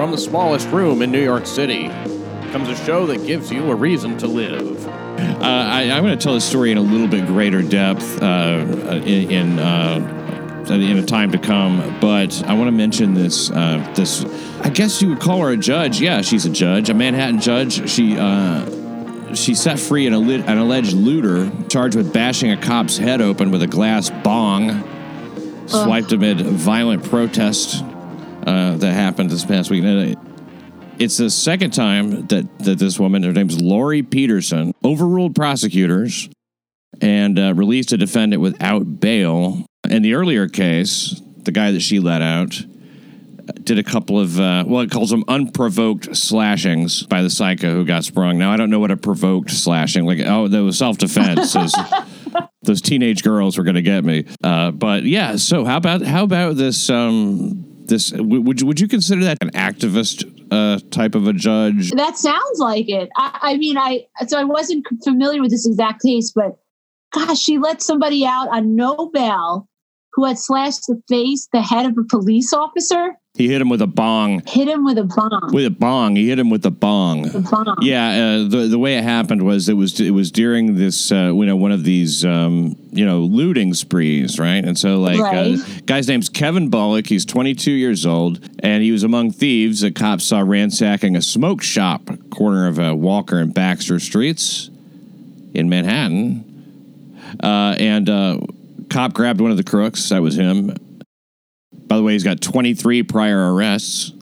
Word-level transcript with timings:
From 0.00 0.12
the 0.12 0.16
smallest 0.16 0.66
room 0.70 1.02
in 1.02 1.12
New 1.12 1.22
York 1.22 1.44
City 1.44 1.88
comes 2.52 2.70
a 2.70 2.76
show 2.86 3.04
that 3.04 3.26
gives 3.26 3.52
you 3.52 3.70
a 3.70 3.74
reason 3.74 4.16
to 4.16 4.26
live. 4.28 4.88
Uh, 4.88 5.42
I, 5.42 5.90
I'm 5.90 6.02
going 6.02 6.18
to 6.18 6.24
tell 6.24 6.32
the 6.32 6.40
story 6.40 6.72
in 6.72 6.78
a 6.78 6.80
little 6.80 7.06
bit 7.06 7.26
greater 7.26 7.60
depth 7.60 8.22
uh, 8.22 8.64
in 9.04 9.30
in, 9.30 9.58
uh, 9.58 10.64
in 10.70 10.96
a 10.96 11.04
time 11.04 11.30
to 11.32 11.38
come, 11.38 11.98
but 12.00 12.42
I 12.44 12.54
want 12.54 12.68
to 12.68 12.72
mention 12.72 13.12
this. 13.12 13.50
Uh, 13.50 13.92
this, 13.94 14.24
I 14.62 14.70
guess 14.70 15.02
you 15.02 15.10
would 15.10 15.20
call 15.20 15.42
her 15.42 15.50
a 15.50 15.58
judge. 15.58 16.00
Yeah, 16.00 16.22
she's 16.22 16.46
a 16.46 16.50
judge, 16.50 16.88
a 16.88 16.94
Manhattan 16.94 17.38
judge. 17.38 17.90
She 17.90 18.16
uh, 18.18 19.34
she 19.34 19.54
set 19.54 19.78
free 19.78 20.06
an, 20.06 20.14
alli- 20.14 20.42
an 20.42 20.56
alleged 20.56 20.94
looter 20.94 21.52
charged 21.68 21.96
with 21.96 22.10
bashing 22.10 22.50
a 22.50 22.56
cop's 22.56 22.96
head 22.96 23.20
open 23.20 23.50
with 23.50 23.62
a 23.62 23.66
glass 23.66 24.08
bong. 24.08 24.82
Swiped 25.66 26.10
amid 26.10 26.40
violent 26.40 27.04
protest 27.04 27.84
uh, 28.46 28.76
that 28.76 28.92
happened 28.92 29.30
this 29.30 29.44
past 29.44 29.70
week. 29.70 29.84
It's 30.98 31.16
the 31.16 31.30
second 31.30 31.72
time 31.72 32.26
that, 32.26 32.58
that 32.60 32.78
this 32.78 32.98
woman, 32.98 33.22
her 33.22 33.32
name's 33.32 33.60
Lori 33.60 34.02
Peterson, 34.02 34.74
overruled 34.84 35.34
prosecutors 35.34 36.28
and 37.00 37.38
uh, 37.38 37.54
released 37.54 37.92
a 37.92 37.96
defendant 37.96 38.42
without 38.42 39.00
bail. 39.00 39.64
In 39.88 40.02
the 40.02 40.14
earlier 40.14 40.46
case, 40.48 41.20
the 41.38 41.52
guy 41.52 41.70
that 41.70 41.80
she 41.80 42.00
let 42.00 42.20
out 42.20 42.60
uh, 42.60 43.52
did 43.64 43.78
a 43.78 43.82
couple 43.82 44.20
of, 44.20 44.38
uh, 44.38 44.64
well, 44.66 44.82
it 44.82 44.90
calls 44.90 45.08
them 45.10 45.24
unprovoked 45.26 46.14
slashings 46.14 47.04
by 47.04 47.22
the 47.22 47.30
psycho 47.30 47.72
who 47.72 47.84
got 47.86 48.04
sprung. 48.04 48.38
Now, 48.38 48.52
I 48.52 48.56
don't 48.56 48.68
know 48.68 48.78
what 48.78 48.90
a 48.90 48.96
provoked 48.96 49.50
slashing, 49.50 50.04
like, 50.04 50.20
oh, 50.20 50.48
that 50.48 50.62
was 50.62 50.76
self 50.76 50.98
defense. 50.98 51.56
those 52.62 52.82
teenage 52.82 53.22
girls 53.22 53.56
were 53.56 53.64
going 53.64 53.76
to 53.76 53.82
get 53.82 54.04
me. 54.04 54.26
Uh, 54.44 54.70
but 54.70 55.04
yeah, 55.04 55.36
so 55.36 55.64
how 55.64 55.78
about 55.78 56.02
how 56.02 56.24
about 56.24 56.56
this? 56.56 56.90
Um, 56.90 57.69
this 57.90 58.12
would 58.12 58.60
you 58.62 58.66
would 58.66 58.80
you 58.80 58.88
consider 58.88 59.22
that 59.24 59.36
an 59.42 59.50
activist 59.50 60.24
uh, 60.50 60.80
type 60.90 61.14
of 61.14 61.26
a 61.26 61.34
judge? 61.34 61.90
That 61.90 62.16
sounds 62.16 62.58
like 62.58 62.88
it. 62.88 63.10
I, 63.16 63.38
I 63.42 63.56
mean, 63.58 63.76
I 63.76 64.06
so 64.26 64.38
I 64.38 64.44
wasn't 64.44 64.86
familiar 65.04 65.42
with 65.42 65.50
this 65.50 65.66
exact 65.66 66.02
case, 66.02 66.32
but 66.34 66.58
gosh, 67.12 67.38
she 67.38 67.58
let 67.58 67.82
somebody 67.82 68.24
out 68.24 68.48
on 68.48 68.74
no 68.74 69.10
bail 69.12 69.68
who 70.14 70.24
had 70.24 70.38
slashed 70.38 70.86
the 70.88 71.00
face, 71.08 71.48
the 71.52 71.62
head 71.62 71.86
of 71.86 71.96
a 71.96 72.04
police 72.04 72.52
officer, 72.52 73.14
He 73.34 73.46
hit 73.48 73.60
him 73.60 73.68
with 73.68 73.80
a 73.80 73.86
bong. 73.86 74.42
hit 74.46 74.66
him 74.66 74.84
with 74.84 74.98
a 74.98 75.04
bomb. 75.04 75.52
With 75.52 75.64
a 75.64 75.70
bong, 75.70 76.16
he 76.16 76.28
hit 76.28 76.38
him 76.38 76.50
with 76.50 76.66
a 76.66 76.70
bong. 76.72 77.22
The 77.22 77.38
bomb. 77.40 77.76
Yeah, 77.80 78.08
uh, 78.08 78.48
the 78.48 78.66
the 78.68 78.78
way 78.78 78.96
it 78.98 79.04
happened 79.04 79.42
was 79.42 79.68
it 79.68 79.74
was 79.74 80.00
it 80.00 80.10
was 80.10 80.32
during 80.32 80.74
this 80.74 81.12
uh, 81.12 81.32
you 81.32 81.46
know 81.46 81.54
one 81.56 81.70
of 81.70 81.84
these 81.84 82.24
um, 82.24 82.74
you 82.90 83.06
know 83.06 83.20
looting 83.20 83.72
sprees, 83.72 84.38
right? 84.40 84.64
And 84.64 84.76
so 84.76 84.98
like 85.00 85.20
Right. 85.20 85.54
uh, 85.54 85.80
guy's 85.86 86.08
name's 86.08 86.28
Kevin 86.28 86.70
Bullock. 86.70 87.06
He's 87.06 87.24
22 87.24 87.70
years 87.70 88.04
old, 88.04 88.40
and 88.64 88.82
he 88.82 88.90
was 88.90 89.04
among 89.04 89.30
thieves 89.30 89.80
that 89.82 89.94
cops 89.94 90.24
saw 90.24 90.40
ransacking 90.40 91.14
a 91.16 91.22
smoke 91.22 91.62
shop 91.62 92.10
corner 92.30 92.66
of 92.66 92.78
uh, 92.80 92.94
Walker 92.96 93.38
and 93.38 93.54
Baxter 93.54 94.00
Streets 94.00 94.70
in 95.54 95.68
Manhattan. 95.68 96.44
Uh, 97.42 97.76
and 97.78 98.08
uh, 98.10 98.38
cop 98.90 99.14
grabbed 99.14 99.40
one 99.40 99.50
of 99.50 99.56
the 99.56 99.64
crooks. 99.64 100.08
That 100.10 100.20
was 100.22 100.36
him. 100.36 100.76
By 101.72 101.96
the 101.96 102.02
way, 102.02 102.12
he's 102.12 102.24
got 102.24 102.40
23 102.40 103.02
prior 103.04 103.54
arrests 103.54 104.12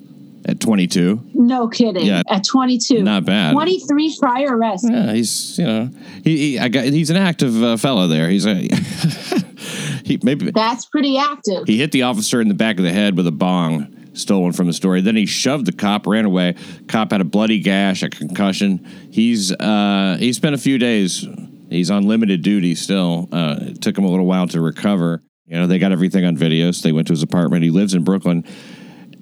at 0.45 0.61
22. 0.61 1.21
No 1.35 1.69
kidding. 1.69 2.07
Yeah. 2.07 2.23
At 2.29 2.45
22. 2.45 3.03
Not 3.03 3.25
bad. 3.25 3.53
23 3.53 4.17
prior 4.19 4.57
arrests. 4.57 4.89
Yeah, 4.89 5.13
he's 5.13 5.59
you 5.59 5.67
know 5.67 5.91
he, 6.25 6.37
he 6.37 6.59
I 6.59 6.69
got 6.69 6.85
he's 6.85 7.11
an 7.11 7.17
active 7.17 7.63
uh, 7.63 7.77
fellow 7.77 8.07
there. 8.07 8.29
He's 8.31 8.47
a 8.47 8.55
he 10.05 10.19
maybe 10.23 10.51
That's 10.51 10.87
pretty 10.87 11.19
active. 11.19 11.65
he 11.67 11.79
hit 11.79 11.93
the 11.93 12.03
officer 12.03 12.41
in 12.41 12.49
the 12.49 12.55
back 12.55 12.79
of 12.79 12.85
the 12.85 12.93
head 12.93 13.17
with 13.17 13.27
a 13.27 13.33
bong. 13.33 13.95
Stolen 14.15 14.53
from 14.53 14.67
the 14.67 14.73
story. 14.73 15.01
Then 15.01 15.15
he 15.15 15.27
shoved 15.27 15.67
the 15.67 15.71
cop, 15.71 16.05
ran 16.05 16.25
away. 16.25 16.57
Cop 16.89 17.13
had 17.13 17.21
a 17.21 17.25
bloody 17.25 17.61
gash, 17.61 18.03
a 18.03 18.09
concussion. 18.09 18.85
He's 19.13 19.53
uh, 19.53 20.17
he 20.19 20.33
spent 20.33 20.57
a 20.57 20.59
few 20.59 20.77
days. 20.77 21.25
He's 21.71 21.91
on 21.91 22.07
limited 22.07 22.43
duty 22.43 22.75
still. 22.75 23.29
Uh, 23.31 23.57
it 23.61 23.83
took 23.83 23.97
him 23.97 24.05
a 24.05 24.09
little 24.09 24.27
while 24.27 24.47
to 24.49 24.61
recover. 24.61 25.23
You 25.47 25.59
know, 25.59 25.67
they 25.67 25.79
got 25.79 25.93
everything 25.93 26.25
on 26.25 26.37
video, 26.37 26.71
so 26.73 26.87
they 26.87 26.93
went 26.93 27.07
to 27.09 27.13
his 27.13 27.23
apartment. 27.23 27.63
He 27.63 27.71
lives 27.71 27.95
in 27.95 28.05
Brooklyn, 28.05 28.45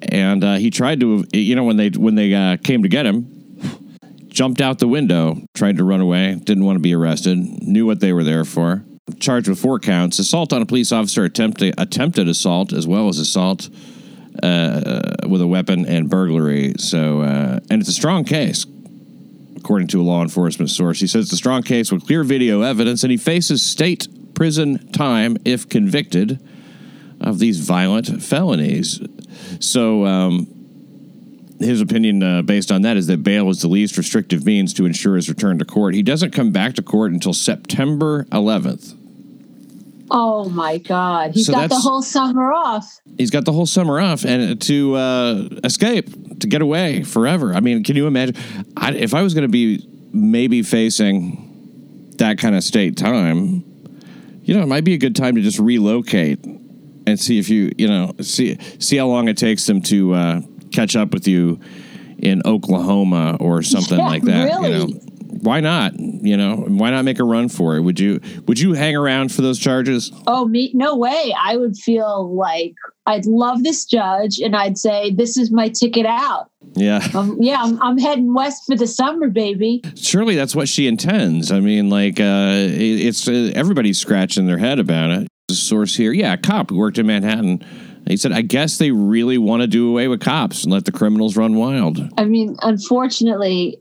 and 0.02 0.42
uh, 0.42 0.54
he 0.56 0.70
tried 0.70 1.00
to. 1.00 1.24
You 1.32 1.54
know, 1.56 1.64
when 1.64 1.76
they 1.76 1.90
when 1.90 2.14
they 2.14 2.34
uh, 2.34 2.56
came 2.56 2.82
to 2.82 2.88
get 2.88 3.06
him, 3.06 3.58
jumped 4.28 4.60
out 4.60 4.78
the 4.78 4.88
window, 4.88 5.36
tried 5.54 5.76
to 5.76 5.84
run 5.84 6.00
away, 6.00 6.34
didn't 6.34 6.64
want 6.64 6.76
to 6.76 6.80
be 6.80 6.94
arrested, 6.94 7.38
knew 7.38 7.86
what 7.86 8.00
they 8.00 8.12
were 8.12 8.24
there 8.24 8.44
for. 8.44 8.84
Charged 9.20 9.48
with 9.48 9.58
four 9.58 9.78
counts: 9.78 10.18
assault 10.18 10.52
on 10.52 10.62
a 10.62 10.66
police 10.66 10.90
officer, 10.90 11.24
attempted 11.24 11.74
attempted 11.78 12.28
assault, 12.28 12.72
as 12.72 12.88
well 12.88 13.08
as 13.08 13.18
assault 13.18 13.68
uh, 14.42 15.16
with 15.28 15.40
a 15.40 15.46
weapon 15.46 15.86
and 15.86 16.10
burglary. 16.10 16.74
So, 16.78 17.20
uh, 17.20 17.60
and 17.70 17.80
it's 17.80 17.88
a 17.88 17.92
strong 17.94 18.24
case, 18.24 18.66
according 19.66 19.88
to 19.88 20.00
a 20.00 20.04
law 20.04 20.22
enforcement 20.22 20.70
source. 20.70 21.00
He 21.00 21.08
says 21.08 21.32
a 21.32 21.36
strong 21.36 21.60
case 21.60 21.90
with 21.90 22.06
clear 22.06 22.22
video 22.22 22.62
evidence, 22.62 23.02
and 23.02 23.10
he 23.10 23.16
faces 23.16 23.66
state 23.66 24.06
prison 24.32 24.92
time 24.92 25.36
if 25.44 25.68
convicted 25.68 26.38
of 27.20 27.40
these 27.40 27.58
violent 27.58 28.22
felonies. 28.22 29.00
So, 29.58 30.06
um, 30.06 30.46
his 31.58 31.80
opinion 31.80 32.22
uh, 32.22 32.42
based 32.42 32.70
on 32.70 32.82
that 32.82 32.96
is 32.96 33.08
that 33.08 33.24
bail 33.24 33.50
is 33.50 33.60
the 33.60 33.66
least 33.66 33.96
restrictive 33.96 34.46
means 34.46 34.72
to 34.74 34.86
ensure 34.86 35.16
his 35.16 35.28
return 35.28 35.58
to 35.58 35.64
court. 35.64 35.94
He 35.94 36.02
doesn't 36.02 36.30
come 36.30 36.52
back 36.52 36.74
to 36.74 36.82
court 36.82 37.10
until 37.10 37.32
September 37.32 38.22
11th. 38.26 38.94
Oh 40.10 40.48
my 40.48 40.78
God. 40.78 41.32
He's 41.32 41.46
So 41.46 41.52
got 41.52 41.68
the 41.68 41.76
whole 41.78 42.02
summer 42.02 42.52
off. 42.52 43.00
He's 43.18 43.30
got 43.30 43.44
the 43.44 43.52
whole 43.52 43.66
summer 43.66 44.00
off 44.00 44.24
and 44.24 44.60
to 44.62 44.94
uh, 44.94 45.48
escape, 45.64 46.38
to 46.40 46.46
get 46.46 46.62
away 46.62 47.02
forever. 47.02 47.54
I 47.54 47.60
mean, 47.60 47.82
can 47.82 47.96
you 47.96 48.06
imagine? 48.06 48.36
I, 48.76 48.92
if 48.92 49.14
I 49.14 49.22
was 49.22 49.34
going 49.34 49.42
to 49.42 49.48
be 49.48 49.86
maybe 50.12 50.62
facing 50.62 52.12
that 52.18 52.38
kind 52.38 52.54
of 52.54 52.62
state 52.62 52.96
time, 52.96 53.64
you 54.42 54.54
know, 54.54 54.62
it 54.62 54.66
might 54.68 54.84
be 54.84 54.94
a 54.94 54.98
good 54.98 55.16
time 55.16 55.34
to 55.34 55.40
just 55.42 55.58
relocate 55.58 56.44
and 56.44 57.18
see 57.18 57.38
if 57.38 57.48
you, 57.48 57.72
you 57.76 57.88
know, 57.88 58.12
see 58.20 58.58
see 58.78 58.96
how 58.96 59.06
long 59.06 59.28
it 59.28 59.36
takes 59.36 59.66
them 59.66 59.80
to 59.82 60.14
uh, 60.14 60.40
catch 60.72 60.94
up 60.96 61.12
with 61.12 61.26
you 61.26 61.60
in 62.18 62.42
Oklahoma 62.44 63.36
or 63.40 63.62
something 63.62 63.98
Yeah, 63.98 64.06
like 64.06 64.22
that. 64.22 64.48
You 64.52 64.60
really? 64.60 64.92
know, 64.92 65.00
why 65.40 65.60
not? 65.60 65.98
You 65.98 66.36
know, 66.36 66.56
why 66.56 66.90
not 66.90 67.04
make 67.04 67.18
a 67.18 67.24
run 67.24 67.48
for 67.48 67.76
it? 67.76 67.82
Would 67.82 68.00
you 68.00 68.20
would 68.46 68.58
you 68.58 68.72
hang 68.72 68.96
around 68.96 69.32
for 69.32 69.42
those 69.42 69.58
charges? 69.58 70.10
Oh, 70.26 70.46
me? 70.46 70.70
No 70.74 70.96
way. 70.96 71.34
I 71.40 71.56
would 71.56 71.76
feel 71.76 72.34
like 72.34 72.74
I'd 73.06 73.26
love 73.26 73.62
this 73.62 73.84
judge 73.84 74.40
and 74.40 74.56
I'd 74.56 74.76
say, 74.78 75.12
this 75.12 75.36
is 75.36 75.50
my 75.52 75.68
ticket 75.68 76.06
out. 76.06 76.50
Yeah. 76.74 77.06
Um, 77.16 77.38
yeah, 77.40 77.62
I'm, 77.62 77.80
I'm 77.80 77.96
heading 77.98 78.34
west 78.34 78.64
for 78.66 78.76
the 78.76 78.86
summer, 78.86 79.28
baby. 79.28 79.80
surely 79.94 80.34
that's 80.36 80.54
what 80.54 80.68
she 80.68 80.86
intends. 80.86 81.50
I 81.50 81.60
mean, 81.60 81.88
like, 81.88 82.20
uh, 82.20 82.66
it's 82.68 83.26
uh, 83.26 83.52
everybody's 83.54 83.98
scratching 83.98 84.46
their 84.46 84.58
head 84.58 84.78
about 84.78 85.10
it. 85.10 85.28
The 85.48 85.54
source 85.54 85.94
here, 85.96 86.12
yeah, 86.12 86.34
a 86.34 86.36
cop 86.36 86.68
who 86.70 86.76
worked 86.76 86.98
in 86.98 87.06
Manhattan. 87.06 87.64
He 88.06 88.16
said, 88.18 88.32
I 88.32 88.42
guess 88.42 88.76
they 88.76 88.90
really 88.90 89.38
want 89.38 89.62
to 89.62 89.66
do 89.66 89.88
away 89.88 90.08
with 90.08 90.20
cops 90.20 90.64
and 90.64 90.72
let 90.72 90.84
the 90.84 90.92
criminals 90.92 91.36
run 91.36 91.54
wild. 91.56 91.98
I 92.18 92.24
mean, 92.24 92.56
unfortunately, 92.60 93.78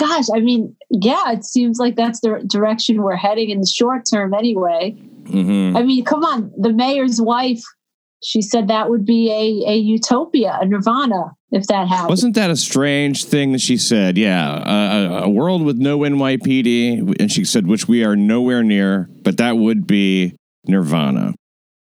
gosh, 0.00 0.24
I 0.34 0.40
mean, 0.40 0.74
yeah, 0.90 1.32
it 1.32 1.44
seems 1.44 1.78
like 1.78 1.94
that's 1.94 2.20
the 2.20 2.42
direction 2.46 3.02
we're 3.02 3.16
heading 3.16 3.50
in 3.50 3.60
the 3.60 3.66
short 3.66 4.02
term 4.10 4.32
anyway. 4.34 4.92
hmm 5.28 5.76
I 5.76 5.82
mean, 5.82 6.04
come 6.04 6.24
on, 6.24 6.50
the 6.56 6.72
mayor's 6.72 7.20
wife, 7.20 7.62
she 8.22 8.42
said 8.42 8.68
that 8.68 8.88
would 8.90 9.04
be 9.04 9.30
a, 9.30 9.70
a 9.72 9.76
utopia, 9.76 10.58
a 10.60 10.66
nirvana, 10.66 11.32
if 11.52 11.66
that 11.68 11.88
happened. 11.88 12.10
Wasn't 12.10 12.34
that 12.34 12.50
a 12.50 12.56
strange 12.56 13.24
thing 13.24 13.52
that 13.52 13.60
she 13.60 13.76
said? 13.76 14.16
Yeah, 14.18 14.50
uh, 14.52 15.20
a, 15.22 15.24
a 15.24 15.28
world 15.28 15.62
with 15.62 15.76
no 15.76 15.98
NYPD, 16.00 17.20
and 17.20 17.30
she 17.30 17.44
said, 17.44 17.66
which 17.66 17.86
we 17.88 18.04
are 18.04 18.16
nowhere 18.16 18.62
near, 18.62 19.08
but 19.22 19.36
that 19.36 19.56
would 19.58 19.86
be 19.86 20.34
nirvana, 20.66 21.34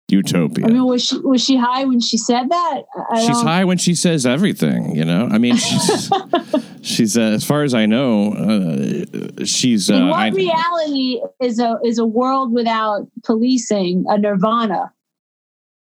utopia. 0.08 0.66
I 0.66 0.68
mean, 0.70 0.84
was 0.84 1.04
she 1.04 1.18
was 1.18 1.42
she 1.42 1.56
high 1.56 1.84
when 1.84 2.00
she 2.00 2.16
said 2.18 2.50
that? 2.50 2.82
She's 3.16 3.40
high 3.40 3.64
when 3.64 3.78
she 3.78 3.94
says 3.94 4.26
everything, 4.26 4.94
you 4.96 5.04
know. 5.04 5.28
I 5.30 5.38
mean, 5.38 5.56
she's, 5.56 6.10
she's 6.82 7.16
uh, 7.16 7.22
as 7.22 7.44
far 7.44 7.62
as 7.62 7.74
I 7.74 7.86
know, 7.86 8.32
uh, 8.32 9.44
she's. 9.44 9.90
Uh, 9.90 9.94
In 9.94 10.08
what 10.08 10.18
I- 10.20 10.28
reality 10.28 11.20
is 11.42 11.58
a 11.58 11.78
is 11.84 11.98
a 11.98 12.06
world 12.06 12.52
without 12.52 13.08
policing 13.24 14.04
a 14.08 14.18
nirvana? 14.18 14.92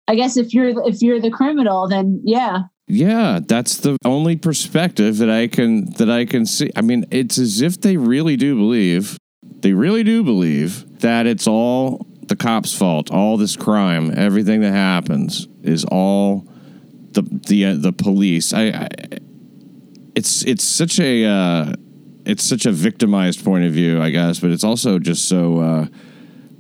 I 0.08 0.14
guess 0.16 0.36
if 0.36 0.52
you're 0.52 0.74
the- 0.74 0.84
if 0.86 1.00
you're 1.02 1.20
the 1.20 1.30
criminal, 1.30 1.88
then 1.88 2.20
yeah. 2.24 2.62
yeah, 2.88 3.40
that's 3.46 3.78
the 3.78 3.96
only 4.04 4.36
perspective 4.36 5.18
that 5.18 5.30
I 5.30 5.46
can 5.46 5.86
that 5.98 6.10
I 6.10 6.24
can 6.24 6.44
see. 6.46 6.70
I 6.76 6.80
mean, 6.82 7.04
it's 7.10 7.38
as 7.38 7.60
if 7.62 7.80
they 7.80 7.96
really 7.96 8.36
do 8.36 8.56
believe, 8.56 9.16
they 9.60 9.72
really 9.72 10.02
do 10.02 10.22
believe 10.24 10.84
that 11.00 11.26
it's 11.26 11.46
all 11.46 12.06
the 12.28 12.36
cops' 12.36 12.74
fault. 12.76 13.10
All 13.10 13.36
this 13.36 13.56
crime, 13.56 14.12
everything 14.16 14.60
that 14.62 14.72
happens, 14.72 15.48
is 15.62 15.84
all 15.84 16.46
the 17.12 17.22
the 17.48 17.66
uh, 17.66 17.74
the 17.76 17.92
police. 17.92 18.52
I, 18.52 18.62
I 18.68 18.88
it's 20.14 20.44
it's 20.44 20.64
such 20.64 20.98
a 21.00 21.24
uh, 21.24 21.72
it's 22.24 22.44
such 22.44 22.66
a 22.66 22.72
victimized 22.72 23.44
point 23.44 23.64
of 23.64 23.72
view, 23.72 24.00
I 24.00 24.10
guess, 24.10 24.40
but 24.40 24.50
it's 24.50 24.64
also 24.64 24.98
just 24.98 25.28
so 25.28 25.58
uh, 25.60 25.86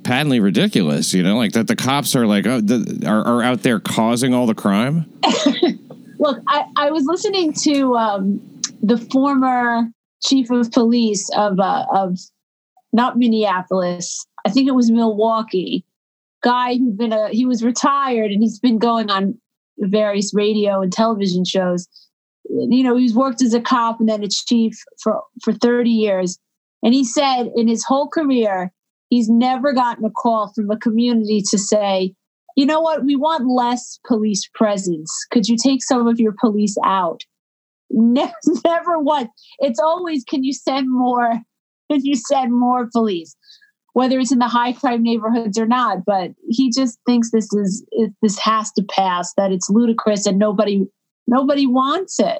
patently 0.02 0.40
ridiculous. 0.40 1.12
You 1.14 1.22
know, 1.22 1.36
like 1.36 1.52
that 1.52 1.66
the 1.66 1.76
cops 1.76 2.16
are 2.16 2.26
like 2.26 2.46
oh, 2.46 2.60
the, 2.60 3.06
are 3.06 3.24
are 3.26 3.42
out 3.42 3.62
there 3.62 3.80
causing 3.80 4.34
all 4.34 4.46
the 4.46 4.54
crime. 4.54 5.10
Look, 6.18 6.40
I, 6.48 6.64
I 6.76 6.90
was 6.90 7.04
listening 7.04 7.52
to 7.64 7.96
um, 7.96 8.60
the 8.82 8.96
former 8.96 9.88
chief 10.24 10.50
of 10.50 10.70
police 10.70 11.28
of 11.36 11.58
uh, 11.60 11.86
of 11.92 12.18
not 12.92 13.18
Minneapolis. 13.18 14.24
I 14.44 14.50
think 14.50 14.68
it 14.68 14.74
was 14.74 14.90
Milwaukee. 14.90 15.84
Guy 16.42 16.76
who'd 16.76 16.98
been 16.98 17.12
a 17.12 17.28
he 17.28 17.46
was 17.46 17.62
retired 17.62 18.32
and 18.32 18.42
he's 18.42 18.58
been 18.58 18.78
going 18.78 19.10
on 19.10 19.38
various 19.78 20.34
radio 20.34 20.80
and 20.80 20.92
television 20.92 21.44
shows. 21.44 21.88
You 22.48 22.82
know, 22.82 22.96
he's 22.96 23.14
worked 23.14 23.42
as 23.42 23.54
a 23.54 23.60
cop 23.60 24.00
and 24.00 24.08
then 24.08 24.24
a 24.24 24.28
chief 24.28 24.74
for 25.02 25.22
for 25.42 25.52
30 25.52 25.90
years. 25.90 26.38
And 26.82 26.94
he 26.94 27.04
said 27.04 27.50
in 27.54 27.68
his 27.68 27.84
whole 27.84 28.08
career, 28.08 28.72
he's 29.08 29.28
never 29.28 29.72
gotten 29.72 30.04
a 30.04 30.10
call 30.10 30.52
from 30.54 30.70
a 30.70 30.78
community 30.78 31.42
to 31.50 31.58
say, 31.58 32.14
you 32.56 32.66
know 32.66 32.80
what, 32.80 33.04
we 33.04 33.16
want 33.16 33.46
less 33.48 33.98
police 34.06 34.48
presence. 34.54 35.10
Could 35.30 35.48
you 35.48 35.56
take 35.56 35.82
some 35.82 36.06
of 36.06 36.20
your 36.20 36.34
police 36.38 36.76
out? 36.84 37.22
Never, 37.94 38.32
never 38.64 38.98
once. 38.98 39.28
It's 39.58 39.78
always, 39.78 40.24
can 40.24 40.42
you 40.42 40.54
send 40.54 40.90
more? 40.90 41.34
Can 41.90 42.02
you 42.02 42.14
send 42.16 42.58
more 42.58 42.88
police? 42.90 43.36
Whether 43.92 44.18
it's 44.18 44.32
in 44.32 44.38
the 44.38 44.48
high 44.48 44.72
crime 44.72 45.02
neighborhoods 45.02 45.58
or 45.58 45.66
not, 45.66 46.06
but 46.06 46.30
he 46.48 46.70
just 46.70 46.98
thinks 47.04 47.30
this 47.30 47.52
is 47.52 47.84
this 48.22 48.38
has 48.38 48.72
to 48.72 48.82
pass. 48.82 49.34
That 49.36 49.52
it's 49.52 49.68
ludicrous 49.68 50.24
and 50.24 50.38
nobody 50.38 50.86
nobody 51.26 51.66
wants 51.66 52.18
it. 52.18 52.38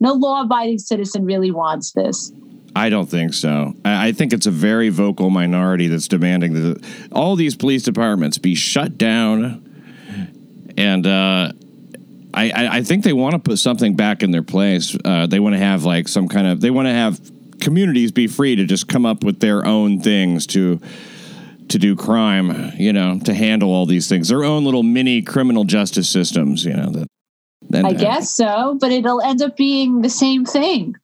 No 0.00 0.14
law-abiding 0.14 0.78
citizen 0.78 1.24
really 1.24 1.50
wants 1.50 1.92
this. 1.92 2.32
I 2.74 2.88
don't 2.88 3.06
think 3.06 3.34
so. 3.34 3.74
I 3.84 4.12
think 4.12 4.32
it's 4.32 4.46
a 4.46 4.50
very 4.50 4.88
vocal 4.88 5.28
minority 5.28 5.88
that's 5.88 6.08
demanding 6.08 6.54
that 6.54 6.84
all 7.12 7.34
these 7.36 7.56
police 7.56 7.82
departments 7.82 8.38
be 8.38 8.54
shut 8.54 8.96
down. 8.96 9.66
And 10.76 11.06
uh, 11.06 11.52
I, 12.32 12.50
I, 12.50 12.76
I 12.76 12.82
think 12.82 13.04
they 13.04 13.12
want 13.12 13.32
to 13.34 13.38
put 13.40 13.58
something 13.58 13.96
back 13.96 14.22
in 14.22 14.30
their 14.30 14.44
place. 14.44 14.96
Uh, 15.04 15.26
they 15.26 15.40
want 15.40 15.54
to 15.54 15.58
have 15.58 15.84
like 15.84 16.06
some 16.06 16.28
kind 16.28 16.46
of, 16.46 16.60
they 16.60 16.70
want 16.70 16.86
to 16.86 16.94
have 16.94 17.20
communities 17.60 18.12
be 18.12 18.26
free 18.26 18.56
to 18.56 18.64
just 18.64 18.88
come 18.88 19.04
up 19.04 19.24
with 19.24 19.40
their 19.40 19.66
own 19.66 20.00
things 20.00 20.46
to 20.46 20.80
to 21.68 21.78
do 21.78 21.94
crime, 21.94 22.72
you 22.78 22.92
know, 22.92 23.20
to 23.20 23.32
handle 23.32 23.70
all 23.72 23.86
these 23.86 24.08
things, 24.08 24.28
their 24.28 24.42
own 24.42 24.64
little 24.64 24.82
mini 24.82 25.22
criminal 25.22 25.62
justice 25.62 26.08
systems, 26.08 26.64
you 26.64 26.72
know. 26.72 26.90
That, 26.90 27.06
and, 27.72 27.86
I 27.86 27.90
uh, 27.90 27.94
guess 27.94 28.30
so, 28.30 28.76
but 28.80 28.90
it'll 28.92 29.20
end 29.20 29.42
up 29.42 29.56
being 29.56 30.02
the 30.02 30.10
same 30.10 30.44
thing. 30.44 30.94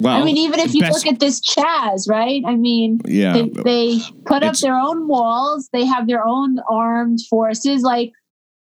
well, 0.00 0.20
I 0.20 0.24
mean, 0.24 0.36
even 0.36 0.60
if 0.60 0.74
you 0.74 0.80
best- 0.82 1.04
look 1.04 1.14
at 1.14 1.20
this 1.20 1.40
Chaz, 1.40 2.08
right? 2.08 2.42
I 2.46 2.56
mean, 2.56 3.00
yeah, 3.06 3.32
they, 3.34 3.48
they 3.64 4.00
put 4.26 4.42
up 4.42 4.54
It's- 4.54 4.60
their 4.60 4.74
own 4.76 5.08
walls, 5.08 5.68
they 5.72 5.84
have 5.84 6.06
their 6.06 6.26
own 6.26 6.58
armed 6.70 7.20
forces. 7.28 7.82
Like, 7.82 8.12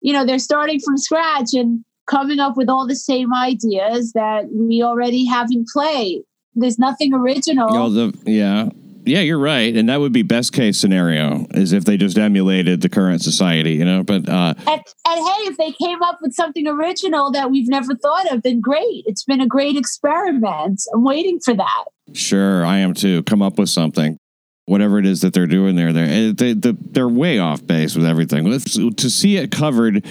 you 0.01 0.13
know, 0.13 0.25
they're 0.25 0.39
starting 0.39 0.81
from 0.81 0.97
scratch 0.97 1.53
and 1.55 1.85
coming 2.07 2.41
up 2.41 2.57
with 2.57 2.69
all 2.69 2.87
the 2.87 2.97
same 2.97 3.33
ideas 3.35 4.13
that 4.13 4.47
we 4.53 4.83
already 4.83 5.25
have 5.27 5.49
in 5.53 5.65
play. 5.73 6.23
There's 6.55 6.79
nothing 6.79 7.15
original. 7.15 7.69
Oh, 7.71 7.89
the 7.89 8.19
yeah, 8.27 8.71
yeah, 9.05 9.21
you're 9.21 9.39
right, 9.39 9.75
and 9.75 9.89
that 9.89 10.01
would 10.01 10.13
be 10.13 10.23
best 10.23 10.53
case 10.53 10.79
scenario 10.79 11.47
is 11.55 11.73
if 11.73 11.85
they 11.85 11.97
just 11.97 12.19
emulated 12.19 12.81
the 12.81 12.89
current 12.89 13.23
society, 13.23 13.73
you 13.73 13.85
know. 13.85 14.03
But 14.03 14.29
uh, 14.29 14.55
and, 14.59 14.67
and 14.69 14.85
hey, 15.07 15.43
if 15.49 15.57
they 15.57 15.73
came 15.73 16.03
up 16.03 16.19
with 16.21 16.35
something 16.35 16.67
original 16.67 17.31
that 17.33 17.51
we've 17.51 17.69
never 17.69 17.95
thought 17.95 18.31
of, 18.33 18.43
then 18.43 18.61
great. 18.61 19.05
It's 19.07 19.25
been 19.25 19.41
a 19.41 19.47
great 19.47 19.77
experiment. 19.77 20.83
I'm 20.95 21.05
waiting 21.05 21.41
for 21.41 21.55
that. 21.55 21.85
sure, 22.13 22.65
I 22.65 22.79
am 22.79 22.95
too. 22.95 23.23
Come 23.25 23.43
up 23.43 23.59
with 23.59 23.69
something. 23.69 24.19
Whatever 24.67 24.99
it 24.99 25.07
is 25.07 25.23
that 25.23 25.33
they're 25.33 25.47
doing 25.47 25.75
there, 25.75 25.93
they're 25.93 26.33
they, 26.33 26.53
they, 26.53 26.73
they're 26.73 27.09
way 27.09 27.39
off 27.39 27.67
base 27.67 27.97
with 27.97 28.07
everything. 28.07 28.45
To 28.45 29.11
see 29.11 29.37
it 29.37 29.51
covered, 29.51 30.07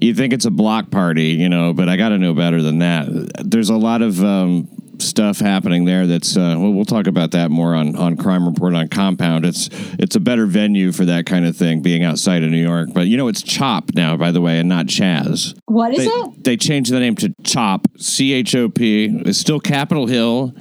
you 0.00 0.14
think 0.14 0.32
it's 0.32 0.44
a 0.44 0.50
block 0.50 0.90
party, 0.90 1.28
you 1.28 1.48
know, 1.48 1.72
but 1.72 1.88
I 1.88 1.96
got 1.96 2.10
to 2.10 2.18
know 2.18 2.34
better 2.34 2.62
than 2.62 2.80
that. 2.80 3.06
There's 3.44 3.70
a 3.70 3.76
lot 3.76 4.02
of 4.02 4.22
um, 4.22 4.68
stuff 5.00 5.38
happening 5.38 5.84
there. 5.84 6.06
That's 6.06 6.36
uh, 6.36 6.56
well, 6.58 6.72
we'll 6.72 6.84
talk 6.84 7.06
about 7.06 7.30
that 7.32 7.50
more 7.50 7.74
on 7.74 7.96
on 7.96 8.16
Crime 8.16 8.46
Report 8.46 8.74
on 8.74 8.88
Compound. 8.88 9.44
It's 9.44 9.68
it's 9.98 10.16
a 10.16 10.20
better 10.20 10.46
venue 10.46 10.92
for 10.92 11.04
that 11.04 11.26
kind 11.26 11.46
of 11.46 11.56
thing, 11.56 11.82
being 11.82 12.04
outside 12.04 12.42
of 12.42 12.50
New 12.50 12.62
York. 12.62 12.90
But 12.92 13.08
you 13.08 13.16
know, 13.16 13.28
it's 13.28 13.42
Chop 13.42 13.90
now, 13.94 14.16
by 14.16 14.30
the 14.32 14.40
way, 14.40 14.58
and 14.58 14.68
not 14.68 14.86
Chaz. 14.86 15.56
What 15.66 15.92
is 15.92 15.98
they, 15.98 16.04
it? 16.10 16.44
They 16.44 16.56
changed 16.56 16.92
the 16.92 17.00
name 17.00 17.14
to 17.16 17.34
CHOP, 17.44 17.86
C 17.98 18.32
H 18.32 18.54
O 18.54 18.68
P. 18.68 19.06
It's 19.26 19.38
still 19.38 19.60
Capitol 19.60 20.06
Hill 20.06 20.52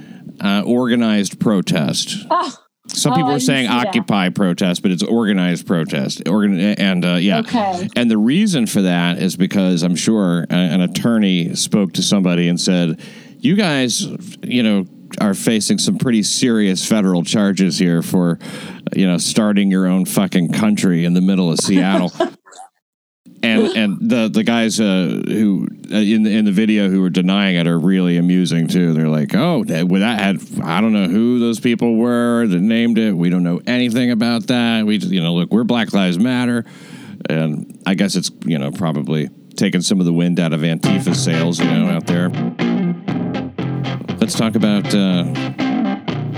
uh, 0.42 0.64
organized 0.66 1.40
protest. 1.40 2.26
Oh, 2.30 2.54
Some 2.88 3.14
Oh, 3.14 3.16
people 3.16 3.32
are 3.32 3.40
saying 3.40 3.68
see 3.68 3.74
that. 3.74 3.88
Occupy 3.88 4.30
protest, 4.30 4.82
but 4.82 4.92
it's 4.92 5.02
organized 5.04 5.66
protest. 5.66 6.28
Organ- 6.28 6.60
and 6.60 7.04
uh, 7.06 7.16
yeah, 7.16 7.40
Okay. 7.40 7.88
and 7.96 8.12
the 8.12 8.18
reason 8.18 8.68
for 8.68 8.82
that 8.84 9.18
is 9.18 9.36
because 9.38 9.82
I'm 9.82 9.96
sure 9.96 10.46
an 10.50 10.82
attorney 10.82 11.56
spoke 11.56 11.94
to 11.94 12.04
somebody 12.04 12.48
and 12.48 12.60
said, 12.60 13.02
"You 13.46 13.56
guys, 13.56 14.06
you 14.44 14.64
know." 14.64 14.86
Are 15.22 15.36
facing 15.36 15.78
some 15.78 15.98
pretty 15.98 16.24
serious 16.24 16.86
federal 16.86 17.24
charges 17.24 17.78
here 17.78 18.02
for, 18.02 18.38
you 18.94 19.08
know, 19.08 19.18
starting 19.18 19.72
your 19.72 19.86
own 19.88 20.04
fucking 20.04 20.52
country 20.52 21.06
in 21.06 21.14
the 21.14 21.22
middle 21.22 21.50
of 21.50 21.60
Seattle. 21.60 22.12
and 23.46 23.78
and 23.78 24.10
the 24.10 24.30
the 24.30 24.44
guys 24.44 24.80
uh, 24.80 25.22
who 25.28 25.68
uh, 25.92 25.98
in 25.98 26.24
the, 26.24 26.36
in 26.36 26.46
the 26.46 26.52
video 26.52 26.90
who 26.90 27.02
were 27.02 27.10
denying 27.10 27.56
it 27.56 27.68
are 27.68 27.80
really 27.80 28.18
amusing 28.18 28.68
too. 28.68 28.94
They're 28.94 29.10
like, 29.10 29.36
"Oh, 29.36 29.64
that, 29.66 29.88
that 29.88 30.20
had 30.20 30.62
I 30.64 30.82
don't 30.82 30.94
know 30.94 31.08
who 31.08 31.40
those 31.40 31.60
people 31.60 31.96
were 31.96 32.48
that 32.48 32.60
named 32.60 32.98
it. 32.98 33.14
We 33.14 33.30
don't 33.30 33.44
know 33.44 33.62
anything 33.68 34.12
about 34.12 34.48
that. 34.48 34.86
We 34.86 34.98
just, 34.98 35.12
you 35.12 35.22
know, 35.22 35.34
look, 35.34 35.52
we're 35.52 35.64
Black 35.64 35.94
Lives 35.94 36.20
Matter, 36.20 36.66
and 37.30 37.82
I 37.86 37.96
guess 37.96 38.16
it's 38.16 38.32
you 38.46 38.58
know 38.58 38.72
probably 38.72 39.30
taking 39.56 39.82
some 39.82 40.00
of 40.00 40.06
the 40.06 40.14
wind 40.14 40.40
out 40.40 40.54
of 40.54 40.62
Antifa 40.62 41.16
sails, 41.16 41.60
you 41.60 41.66
know, 41.66 41.88
out 41.88 42.08
there. 42.08 42.75
Let's 44.26 44.40
talk 44.40 44.56
about." 44.56 44.92
Uh, 44.92 45.24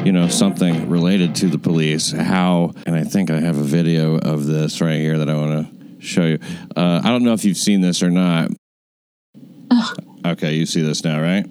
you 0.03 0.11
know 0.11 0.27
something 0.27 0.89
related 0.89 1.33
to 1.35 1.47
the 1.47 1.57
police 1.57 2.11
how 2.11 2.73
and 2.85 2.95
i 2.95 3.03
think 3.03 3.31
i 3.31 3.39
have 3.39 3.57
a 3.57 3.63
video 3.63 4.17
of 4.17 4.45
this 4.45 4.81
right 4.81 4.99
here 4.99 5.17
that 5.17 5.29
i 5.29 5.35
want 5.35 5.69
to 5.69 6.01
show 6.01 6.25
you 6.25 6.37
uh, 6.75 7.01
i 7.03 7.09
don't 7.09 7.23
know 7.23 7.31
if 7.31 7.45
you've 7.45 7.57
seen 7.57 7.79
this 7.79 8.03
or 8.03 8.09
not 8.09 8.49
okay 10.25 10.53
you 10.53 10.65
see 10.65 10.81
this 10.81 11.03
now 11.05 11.21
right 11.21 11.45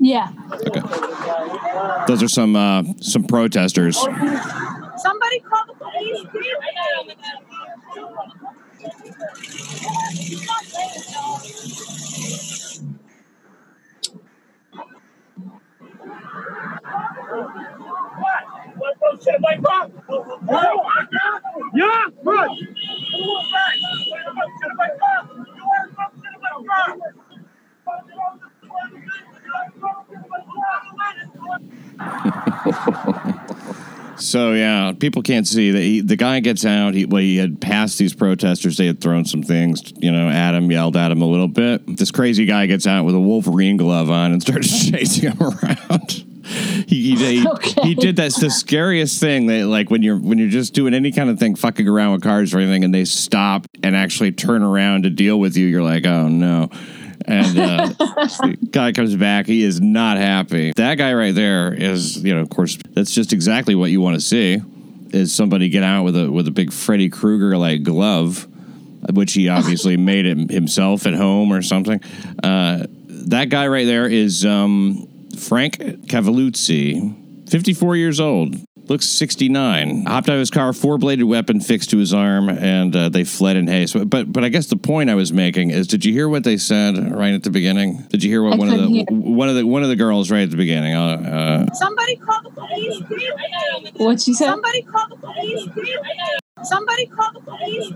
yeah. 0.00 0.28
okay 0.66 0.80
those 2.06 2.22
are 2.22 2.28
some 2.28 2.56
uh, 2.56 2.82
some 3.00 3.24
protesters 3.24 3.96
Somebody 4.96 5.40
call 5.40 5.64
the 5.66 5.74
police. 5.74 6.24
Yeah, 21.74 22.06
so 34.16 34.52
yeah 34.52 34.92
people 34.98 35.22
can't 35.22 35.46
see 35.46 35.70
that 35.70 35.80
he, 35.80 36.00
the 36.00 36.16
guy 36.16 36.40
gets 36.40 36.64
out 36.64 36.94
he, 36.94 37.04
well, 37.04 37.22
he 37.22 37.36
had 37.36 37.60
passed 37.60 37.98
these 37.98 38.14
protesters 38.14 38.76
they 38.76 38.86
had 38.86 39.00
thrown 39.00 39.24
some 39.24 39.42
things 39.42 39.92
you 39.96 40.10
know 40.10 40.28
at 40.28 40.54
him 40.54 40.70
yelled 40.70 40.96
at 40.96 41.10
him 41.10 41.22
a 41.22 41.26
little 41.26 41.48
bit. 41.48 41.96
This 41.96 42.10
crazy 42.10 42.44
guy 42.44 42.66
gets 42.66 42.86
out 42.86 43.04
with 43.04 43.14
a 43.14 43.20
wolverine 43.20 43.76
glove 43.76 44.10
on 44.10 44.32
and 44.32 44.42
starts 44.42 44.86
chasing 44.90 45.32
him 45.32 45.42
around 45.42 46.27
he, 46.88 47.14
he, 47.16 47.46
Okay. 47.46 47.82
he 47.82 47.94
did 47.94 48.16
that's 48.16 48.40
the 48.40 48.50
scariest 48.50 49.20
thing 49.20 49.46
that 49.46 49.66
like 49.66 49.90
when 49.90 50.02
you're 50.02 50.16
when 50.16 50.38
you're 50.38 50.48
just 50.48 50.74
doing 50.74 50.94
any 50.94 51.12
kind 51.12 51.28
of 51.28 51.38
thing 51.38 51.54
fucking 51.54 51.86
around 51.86 52.12
with 52.12 52.22
cars 52.22 52.54
or 52.54 52.58
anything 52.58 52.84
and 52.84 52.94
they 52.94 53.04
stop 53.04 53.66
and 53.82 53.94
actually 53.94 54.32
turn 54.32 54.62
around 54.62 55.02
to 55.02 55.10
deal 55.10 55.38
with 55.38 55.56
you 55.56 55.66
you're 55.66 55.82
like 55.82 56.06
oh 56.06 56.28
no. 56.28 56.70
And 57.26 57.58
uh, 57.58 57.86
the 57.98 58.56
guy 58.70 58.92
comes 58.92 59.14
back 59.16 59.46
he 59.46 59.62
is 59.62 59.80
not 59.80 60.16
happy. 60.16 60.72
That 60.76 60.94
guy 60.94 61.12
right 61.12 61.34
there 61.34 61.74
is 61.74 62.22
you 62.24 62.34
know 62.34 62.40
of 62.40 62.48
course 62.48 62.78
that's 62.90 63.12
just 63.12 63.32
exactly 63.32 63.74
what 63.74 63.90
you 63.90 64.00
want 64.00 64.14
to 64.14 64.20
see 64.20 64.60
is 65.10 65.34
somebody 65.34 65.68
get 65.68 65.82
out 65.82 66.04
with 66.04 66.16
a 66.16 66.30
with 66.30 66.48
a 66.48 66.50
big 66.50 66.72
freddy 66.72 67.08
krueger 67.08 67.56
like 67.56 67.82
glove 67.82 68.46
which 69.12 69.32
he 69.34 69.48
obviously 69.48 69.96
made 69.98 70.26
it 70.26 70.50
himself 70.50 71.06
at 71.06 71.14
home 71.14 71.52
or 71.52 71.62
something. 71.62 72.00
Uh, 72.42 72.86
that 73.28 73.48
guy 73.48 73.66
right 73.66 73.86
there 73.86 74.06
is 74.06 74.44
um, 74.44 75.07
Frank 75.38 75.78
Cavaluzzi, 75.78 77.48
54 77.48 77.96
years 77.96 78.20
old, 78.20 78.56
looks 78.88 79.06
69. 79.06 80.04
Hopped 80.06 80.28
out 80.28 80.34
of 80.34 80.38
his 80.38 80.50
car, 80.50 80.72
four 80.72 80.98
bladed 80.98 81.26
weapon 81.26 81.60
fixed 81.60 81.90
to 81.90 81.98
his 81.98 82.14
arm, 82.14 82.48
and 82.48 82.94
uh, 82.94 83.08
they 83.08 83.24
fled 83.24 83.56
in 83.56 83.66
haste. 83.66 83.96
But 84.08 84.32
but 84.32 84.44
I 84.44 84.48
guess 84.48 84.66
the 84.66 84.76
point 84.76 85.10
I 85.10 85.14
was 85.14 85.32
making 85.32 85.70
is, 85.70 85.86
did 85.86 86.04
you 86.04 86.12
hear 86.12 86.28
what 86.28 86.44
they 86.44 86.56
said 86.56 87.12
right 87.14 87.34
at 87.34 87.42
the 87.42 87.50
beginning? 87.50 88.04
Did 88.08 88.22
you 88.22 88.30
hear 88.30 88.42
what 88.42 88.54
I 88.54 88.56
one 88.56 88.68
of 88.68 88.78
the 88.78 88.88
hear. 88.88 89.04
one 89.08 89.48
of 89.48 89.54
the 89.54 89.66
one 89.66 89.82
of 89.82 89.88
the 89.88 89.96
girls 89.96 90.30
right 90.30 90.42
at 90.42 90.50
the 90.50 90.56
beginning? 90.56 90.94
Uh, 90.94 91.66
uh, 91.68 91.72
Somebody 91.74 92.16
call 92.16 92.42
the 92.42 92.50
police. 92.50 93.02
What'd 93.96 94.22
she 94.22 94.34
said? 94.34 94.46
Somebody 94.46 94.82
call 94.82 95.08
the 95.08 95.16
police. 95.16 95.68
Somebody 96.64 97.06
call 97.06 97.32
the 97.32 97.40
police. 97.40 97.92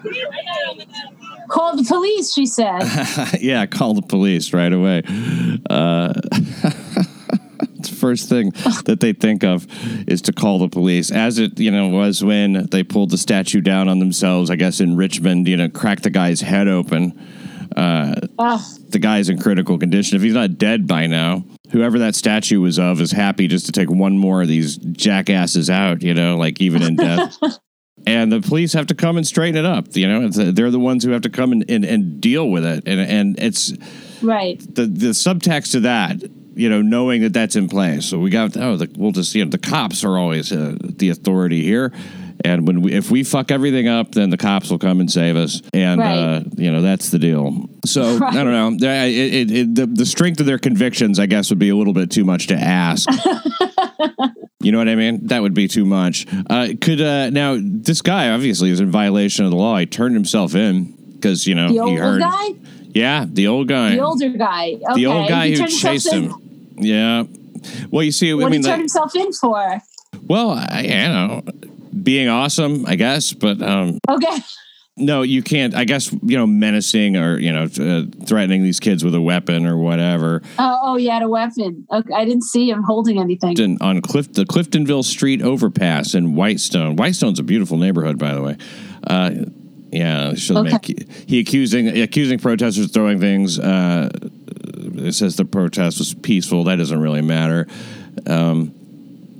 Call 1.48 1.76
the 1.76 1.84
police, 1.84 2.32
she 2.32 2.46
said. 2.46 2.80
yeah, 3.40 3.66
call 3.66 3.94
the 3.94 4.02
police 4.02 4.52
right 4.52 4.72
away. 4.72 5.02
Uh, 8.02 8.06
first 8.12 8.28
thing 8.28 8.50
that 8.84 8.98
they 9.00 9.12
think 9.12 9.44
of 9.44 9.66
is 10.08 10.22
to 10.22 10.32
call 10.32 10.58
the 10.58 10.68
police, 10.68 11.10
as 11.10 11.38
it 11.38 11.58
you 11.58 11.70
know 11.70 11.88
was 11.88 12.22
when 12.22 12.66
they 12.66 12.82
pulled 12.82 13.10
the 13.10 13.18
statue 13.18 13.60
down 13.60 13.88
on 13.88 13.98
themselves. 13.98 14.50
I 14.50 14.56
guess 14.56 14.80
in 14.80 14.96
Richmond, 14.96 15.48
you 15.48 15.56
know, 15.56 15.68
cracked 15.68 16.02
the 16.02 16.10
guy's 16.10 16.40
head 16.40 16.68
open. 16.68 17.18
Uh, 17.76 18.14
Ugh. 18.38 18.60
the 18.90 18.98
guy's 18.98 19.30
in 19.30 19.38
critical 19.38 19.78
condition. 19.78 20.16
If 20.16 20.22
he's 20.22 20.34
not 20.34 20.58
dead 20.58 20.86
by 20.86 21.06
now, 21.06 21.44
whoever 21.70 22.00
that 22.00 22.14
statue 22.14 22.60
was 22.60 22.78
of 22.78 23.00
is 23.00 23.12
happy 23.12 23.48
just 23.48 23.66
to 23.66 23.72
take 23.72 23.90
one 23.90 24.18
more 24.18 24.42
of 24.42 24.48
these 24.48 24.76
jackasses 24.76 25.70
out. 25.70 26.02
You 26.02 26.14
know, 26.14 26.36
like 26.36 26.60
even 26.60 26.82
in 26.82 26.96
death. 26.96 27.38
and 28.06 28.32
the 28.32 28.40
police 28.40 28.72
have 28.72 28.88
to 28.88 28.94
come 28.94 29.16
and 29.16 29.26
straighten 29.26 29.56
it 29.56 29.64
up. 29.64 29.86
You 29.96 30.08
know, 30.08 30.28
they're 30.28 30.70
the 30.70 30.80
ones 30.80 31.04
who 31.04 31.10
have 31.12 31.22
to 31.22 31.30
come 31.30 31.52
and, 31.52 31.64
and, 31.70 31.84
and 31.84 32.20
deal 32.20 32.50
with 32.50 32.64
it. 32.64 32.84
And 32.86 33.00
and 33.00 33.38
it's 33.38 33.72
right. 34.22 34.58
the 34.58 34.86
the 34.86 35.08
subtext 35.08 35.72
to 35.72 35.80
that. 35.80 36.22
You 36.54 36.68
know, 36.68 36.82
knowing 36.82 37.22
that 37.22 37.32
that's 37.32 37.56
in 37.56 37.68
place. 37.68 38.04
So 38.06 38.18
we 38.18 38.30
got 38.30 38.56
oh, 38.56 38.76
the, 38.76 38.90
we'll 38.96 39.12
just 39.12 39.34
you 39.34 39.44
know 39.44 39.50
the 39.50 39.58
cops 39.58 40.04
are 40.04 40.16
always 40.18 40.52
uh, 40.52 40.76
the 40.80 41.08
authority 41.10 41.62
here. 41.62 41.92
And 42.44 42.66
when 42.66 42.82
we, 42.82 42.92
if 42.92 43.08
we 43.10 43.22
fuck 43.22 43.52
everything 43.52 43.86
up, 43.86 44.12
then 44.12 44.30
the 44.30 44.36
cops 44.36 44.68
will 44.68 44.78
come 44.78 44.98
and 44.98 45.08
save 45.08 45.36
us, 45.36 45.62
and 45.72 46.00
Right. 46.00 46.16
uh, 46.18 46.42
you 46.56 46.72
know 46.72 46.82
that's 46.82 47.10
the 47.10 47.18
deal. 47.20 47.68
So 47.86 48.02
I 48.24 48.32
don't 48.42 48.50
know. 48.80 48.88
It, 48.88 49.14
it, 49.14 49.50
it, 49.50 49.74
the, 49.76 49.86
the 49.86 50.06
strength 50.06 50.40
of 50.40 50.46
their 50.46 50.58
convictions, 50.58 51.20
I 51.20 51.26
guess, 51.26 51.50
would 51.50 51.60
be 51.60 51.68
a 51.68 51.76
little 51.76 51.92
bit 51.92 52.10
too 52.10 52.24
much 52.24 52.48
to 52.48 52.54
ask. 52.56 53.08
You 54.60 54.70
know 54.70 54.78
what 54.78 54.88
I 54.88 54.94
mean? 54.94 55.26
That 55.26 55.42
would 55.42 55.54
be 55.54 55.66
too 55.66 55.84
much. 55.84 56.24
Uh, 56.48 56.68
could 56.80 57.00
uh, 57.00 57.30
now 57.30 57.58
this 57.60 58.00
guy 58.00 58.30
obviously 58.30 58.70
is 58.70 58.78
in 58.78 58.92
violation 58.92 59.44
of 59.44 59.50
the 59.50 59.56
law. 59.56 59.76
He 59.78 59.86
turned 59.86 60.14
himself 60.14 60.54
in 60.54 60.84
because 61.14 61.48
you 61.48 61.56
know 61.56 61.66
The 61.68 61.84
he 61.90 61.94
heard. 61.96 62.20
guy? 62.20 62.48
Yeah, 62.94 63.24
the 63.28 63.48
old 63.48 63.66
guy. 63.66 63.96
The 63.96 64.00
older 64.02 64.28
guy. 64.28 64.74
Okay. 64.74 64.94
The 64.94 65.06
old 65.06 65.28
guy 65.28 65.50
who 65.50 65.66
chased 65.66 66.12
him. 66.12 66.32
Yeah. 66.82 67.24
Well, 67.90 68.02
you 68.02 68.12
see, 68.12 68.32
What 68.34 68.46
I 68.46 68.48
did 68.48 68.52
mean, 68.52 68.60
he 68.62 68.68
turn 68.68 68.72
the- 68.78 68.82
himself 68.82 69.14
in 69.14 69.32
for? 69.32 69.80
well, 70.26 70.50
I, 70.50 70.86
I 70.88 71.06
don't 71.08 71.46
know, 71.46 71.68
being 72.02 72.28
awesome, 72.28 72.84
I 72.86 72.96
guess, 72.96 73.32
but 73.32 73.62
um, 73.62 73.98
Okay. 74.10 74.38
no, 74.96 75.22
you 75.22 75.42
can't. 75.42 75.74
I 75.74 75.84
guess 75.84 76.12
you 76.12 76.36
know, 76.36 76.46
menacing 76.46 77.16
or 77.16 77.38
you 77.38 77.52
know, 77.52 77.64
uh, 77.64 78.02
threatening 78.26 78.62
these 78.62 78.80
kids 78.80 79.04
with 79.04 79.14
a 79.14 79.20
weapon 79.20 79.66
or 79.66 79.76
whatever. 79.76 80.42
Oh, 80.58 80.78
oh, 80.82 80.96
he 80.96 81.06
had 81.06 81.22
a 81.22 81.28
weapon. 81.28 81.86
Okay, 81.92 82.12
I 82.14 82.24
didn't 82.24 82.44
see 82.44 82.68
him 82.68 82.82
holding 82.82 83.18
anything. 83.20 83.56
in, 83.58 83.78
on 83.80 84.00
Cliff, 84.02 84.32
the 84.32 84.44
Clintonville 84.44 85.04
Street 85.04 85.40
overpass 85.42 86.14
in 86.14 86.34
Whitestone. 86.34 86.96
Whitestone's 86.96 87.38
a 87.38 87.42
beautiful 87.44 87.76
neighborhood, 87.76 88.18
by 88.18 88.34
the 88.34 88.42
way. 88.42 88.56
Uh, 89.06 89.30
yeah, 89.92 90.34
she'll 90.34 90.58
Okay. 90.58 90.72
make 90.72 91.10
he 91.28 91.38
accusing 91.40 91.88
accusing 91.88 92.38
protesters 92.38 92.86
of 92.86 92.92
throwing 92.92 93.20
things. 93.20 93.58
Uh, 93.58 94.08
it 94.94 95.14
says 95.14 95.36
the 95.36 95.44
protest 95.44 95.98
was 95.98 96.14
peaceful. 96.14 96.64
That 96.64 96.76
doesn't 96.76 97.00
really 97.00 97.22
matter. 97.22 97.66
Um, 98.26 98.72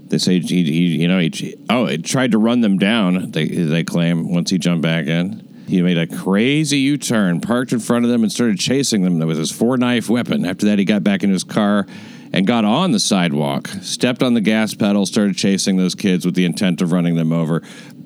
they 0.09 0.18
say 0.18 0.40
he, 0.40 0.62
he 0.64 0.87
you 1.00 1.09
know, 1.09 1.18
he, 1.18 1.56
oh, 1.71 1.87
it 1.87 2.04
tried 2.04 2.32
to 2.32 2.38
run 2.38 2.61
them 2.61 2.78
down. 2.78 3.30
They 3.32 3.47
they 3.47 3.82
claim 3.85 4.32
once 4.32 4.50
he 4.50 4.59
jumped 4.59 4.82
back 4.82 5.06
in. 5.06 5.49
He 5.66 5.80
made 5.80 5.97
a 5.97 6.06
crazy 6.06 6.78
U 6.78 6.99
turn, 6.99 7.40
parked 7.40 7.73
in 7.73 7.78
front 7.80 8.04
of 8.04 8.11
them, 8.11 8.23
and 8.23 8.30
started 8.30 8.59
chasing 8.59 9.02
them 9.02 9.18
with 9.26 9.38
his 9.38 9.50
four 9.50 9.78
knife 9.78 10.11
weapon. 10.11 10.44
After 10.44 10.66
that, 10.66 10.78
he 10.78 10.85
got 10.85 11.02
back 11.02 11.23
in 11.23 11.30
his 11.30 11.44
car 11.44 11.87
and 12.35 12.47
got 12.47 12.64
on 12.64 12.92
the 12.92 12.99
sidewalk, 13.00 13.68
stepped 13.80 14.23
on 14.23 14.35
the 14.35 14.40
gas 14.40 14.75
pedal, 14.75 15.06
started 15.06 15.37
chasing 15.37 15.76
those 15.76 15.94
kids 15.94 16.26
with 16.26 16.35
the 16.35 16.44
intent 16.44 16.82
of 16.82 16.92
running 16.92 17.14
them 17.14 17.32
over. 17.32 17.62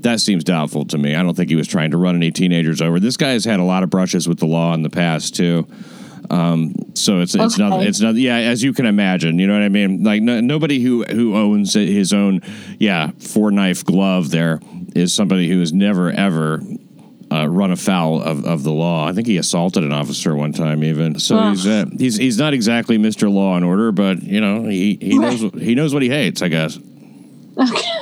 That 0.07 0.21
seems 0.21 0.45
doubtful 0.45 0.85
to 0.87 0.99
me. 0.99 1.17
I 1.17 1.23
don't 1.25 1.35
think 1.35 1.51
he 1.51 1.57
was 1.57 1.67
trying 1.67 1.91
to 1.91 1.97
run 1.97 2.15
any 2.15 2.31
teenagers 2.31 2.81
over. 2.81 3.01
This 3.01 3.17
guy 3.17 3.31
has 3.31 3.45
had 3.45 3.59
a 3.59 3.65
lot 3.65 3.83
of 3.83 3.91
brushes 3.91 4.29
with 4.29 4.39
the 4.39 4.47
law 4.47 4.73
in 4.73 4.83
the 4.83 4.89
past, 4.89 5.35
too. 5.35 5.67
Um, 6.31 6.75
so 6.95 7.21
it's 7.21 7.35
it's 7.35 7.59
not 7.59 7.83
it's 7.83 8.01
not 8.01 8.15
yeah 8.15 8.37
as 8.37 8.63
you 8.63 8.73
can 8.73 8.87
imagine 8.87 9.39
you 9.39 9.47
know 9.47 9.53
what 9.53 9.63
I 9.63 9.69
mean 9.69 10.03
like 10.03 10.23
no, 10.23 10.41
nobody 10.41 10.81
who 10.81 11.05
who 11.05 11.37
owns 11.37 11.75
his 11.75 12.13
own 12.13 12.41
yeah 12.81 13.11
four 13.19 13.53
knife 13.53 13.85
glove 13.85 14.31
there 14.31 14.61
is 14.97 15.15
somebody 15.15 15.49
who 15.49 15.61
has 15.61 15.73
never 15.73 16.11
ever 16.11 16.63
uh, 17.31 17.47
run 17.47 17.71
afoul 17.71 18.21
of, 18.23 18.45
of 18.45 18.65
the 18.65 18.73
law 18.73 19.07
I 19.07 19.13
think 19.13 19.29
he 19.29 19.37
assaulted 19.37 19.85
an 19.85 19.93
officer 19.93 20.35
one 20.35 20.53
time 20.53 20.83
even 20.83 21.21
so 21.21 21.37
Ugh. 21.37 21.51
he's 21.51 21.67
uh, 21.67 21.85
he's 21.97 22.17
he's 22.17 22.39
not 22.39 22.55
exactly 22.55 22.99
Mr. 22.99 23.33
Law 23.33 23.55
and 23.55 23.65
Order 23.65 23.93
but 23.93 24.21
you 24.23 24.41
know 24.41 24.65
he 24.65 24.99
he 25.01 25.19
knows 25.21 25.41
he 25.41 25.77
knows 25.77 25.95
what 25.95 26.03
he 26.03 26.09
hates 26.09 26.43
I 26.43 26.49
guess 26.49 26.77
yeah 27.57 27.96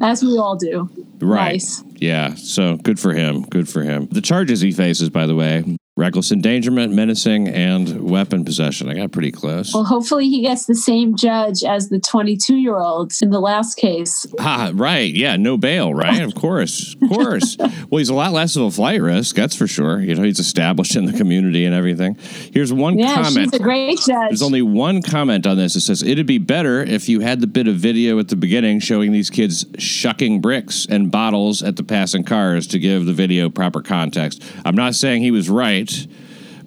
As 0.00 0.22
we 0.22 0.38
all 0.38 0.56
do. 0.56 0.88
Right. 1.20 1.52
Nice. 1.52 1.84
Yeah. 1.96 2.34
So 2.34 2.76
good 2.76 2.98
for 2.98 3.12
him. 3.12 3.42
Good 3.42 3.68
for 3.68 3.82
him. 3.82 4.06
The 4.06 4.22
charges 4.22 4.60
he 4.60 4.72
faces, 4.72 5.10
by 5.10 5.26
the 5.26 5.34
way, 5.34 5.76
reckless 6.00 6.32
endangerment, 6.32 6.92
menacing, 6.94 7.46
and 7.48 8.00
weapon 8.10 8.44
possession. 8.44 8.88
I 8.88 8.94
got 8.94 9.12
pretty 9.12 9.30
close. 9.30 9.74
Well, 9.74 9.84
hopefully 9.84 10.28
he 10.28 10.40
gets 10.40 10.64
the 10.64 10.74
same 10.74 11.14
judge 11.14 11.62
as 11.62 11.90
the 11.90 12.00
22 12.00 12.56
year 12.56 12.76
old 12.76 13.12
in 13.22 13.30
the 13.30 13.40
last 13.40 13.76
case. 13.76 14.26
Ah, 14.38 14.70
right. 14.74 15.12
Yeah. 15.14 15.36
No 15.36 15.56
bail, 15.58 15.92
right? 15.94 16.22
Of 16.22 16.34
course. 16.34 16.94
Of 17.02 17.08
course. 17.10 17.56
well, 17.90 17.98
he's 17.98 18.08
a 18.08 18.14
lot 18.14 18.32
less 18.32 18.56
of 18.56 18.62
a 18.62 18.70
flight 18.70 19.02
risk. 19.02 19.36
That's 19.36 19.54
for 19.54 19.66
sure. 19.66 20.00
You 20.00 20.14
know, 20.14 20.22
he's 20.22 20.38
established 20.40 20.96
in 20.96 21.04
the 21.04 21.12
community 21.12 21.64
and 21.66 21.74
everything. 21.74 22.16
Here's 22.52 22.72
one 22.72 22.98
Yeah, 22.98 23.14
comment. 23.14 23.52
she's 23.52 23.60
a 23.60 23.62
great 23.62 23.98
judge. 23.98 24.30
There's 24.30 24.42
only 24.42 24.62
one 24.62 25.02
comment 25.02 25.46
on 25.46 25.56
this. 25.58 25.76
It 25.76 25.80
says 25.82 26.02
it'd 26.02 26.26
be 26.26 26.38
better 26.38 26.82
if 26.82 27.08
you 27.08 27.20
had 27.20 27.40
the 27.40 27.46
bit 27.46 27.68
of 27.68 27.76
video 27.76 28.18
at 28.18 28.28
the 28.28 28.36
beginning 28.36 28.80
showing 28.80 29.12
these 29.12 29.28
kids 29.28 29.66
shucking 29.78 30.40
bricks 30.40 30.86
and 30.88 31.10
bottles 31.10 31.62
at 31.62 31.76
the 31.76 31.84
passing 31.84 32.24
cars 32.24 32.66
to 32.68 32.78
give 32.78 33.04
the 33.04 33.12
video 33.12 33.50
proper 33.50 33.82
context. 33.82 34.42
I'm 34.64 34.76
not 34.76 34.94
saying 34.94 35.22
he 35.22 35.30
was 35.30 35.50
right, 35.50 35.89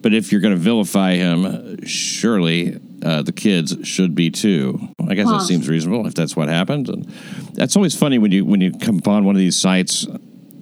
but 0.02 0.14
if 0.14 0.32
you're 0.32 0.42
going 0.42 0.54
to 0.54 0.60
vilify 0.60 1.16
him, 1.16 1.84
surely 1.86 2.78
uh, 3.04 3.22
the 3.22 3.32
kids 3.32 3.76
should 3.88 4.16
be 4.16 4.30
too. 4.30 4.80
I 5.08 5.16
guess 5.16 5.28
Huh. 5.28 5.38
that 5.40 5.46
seems 5.46 5.68
reasonable 5.70 6.06
if 6.08 6.14
that's 6.14 6.36
what 6.36 6.48
happened. 6.50 6.90
And 6.90 7.06
that's 7.54 7.76
always 7.76 7.96
funny 7.96 8.18
when 8.18 8.32
you 8.32 8.46
when 8.46 8.62
you 8.62 8.72
come 8.80 8.98
upon 9.00 9.24
one 9.26 9.36
of 9.36 9.40
these 9.40 9.58
sites 9.58 10.08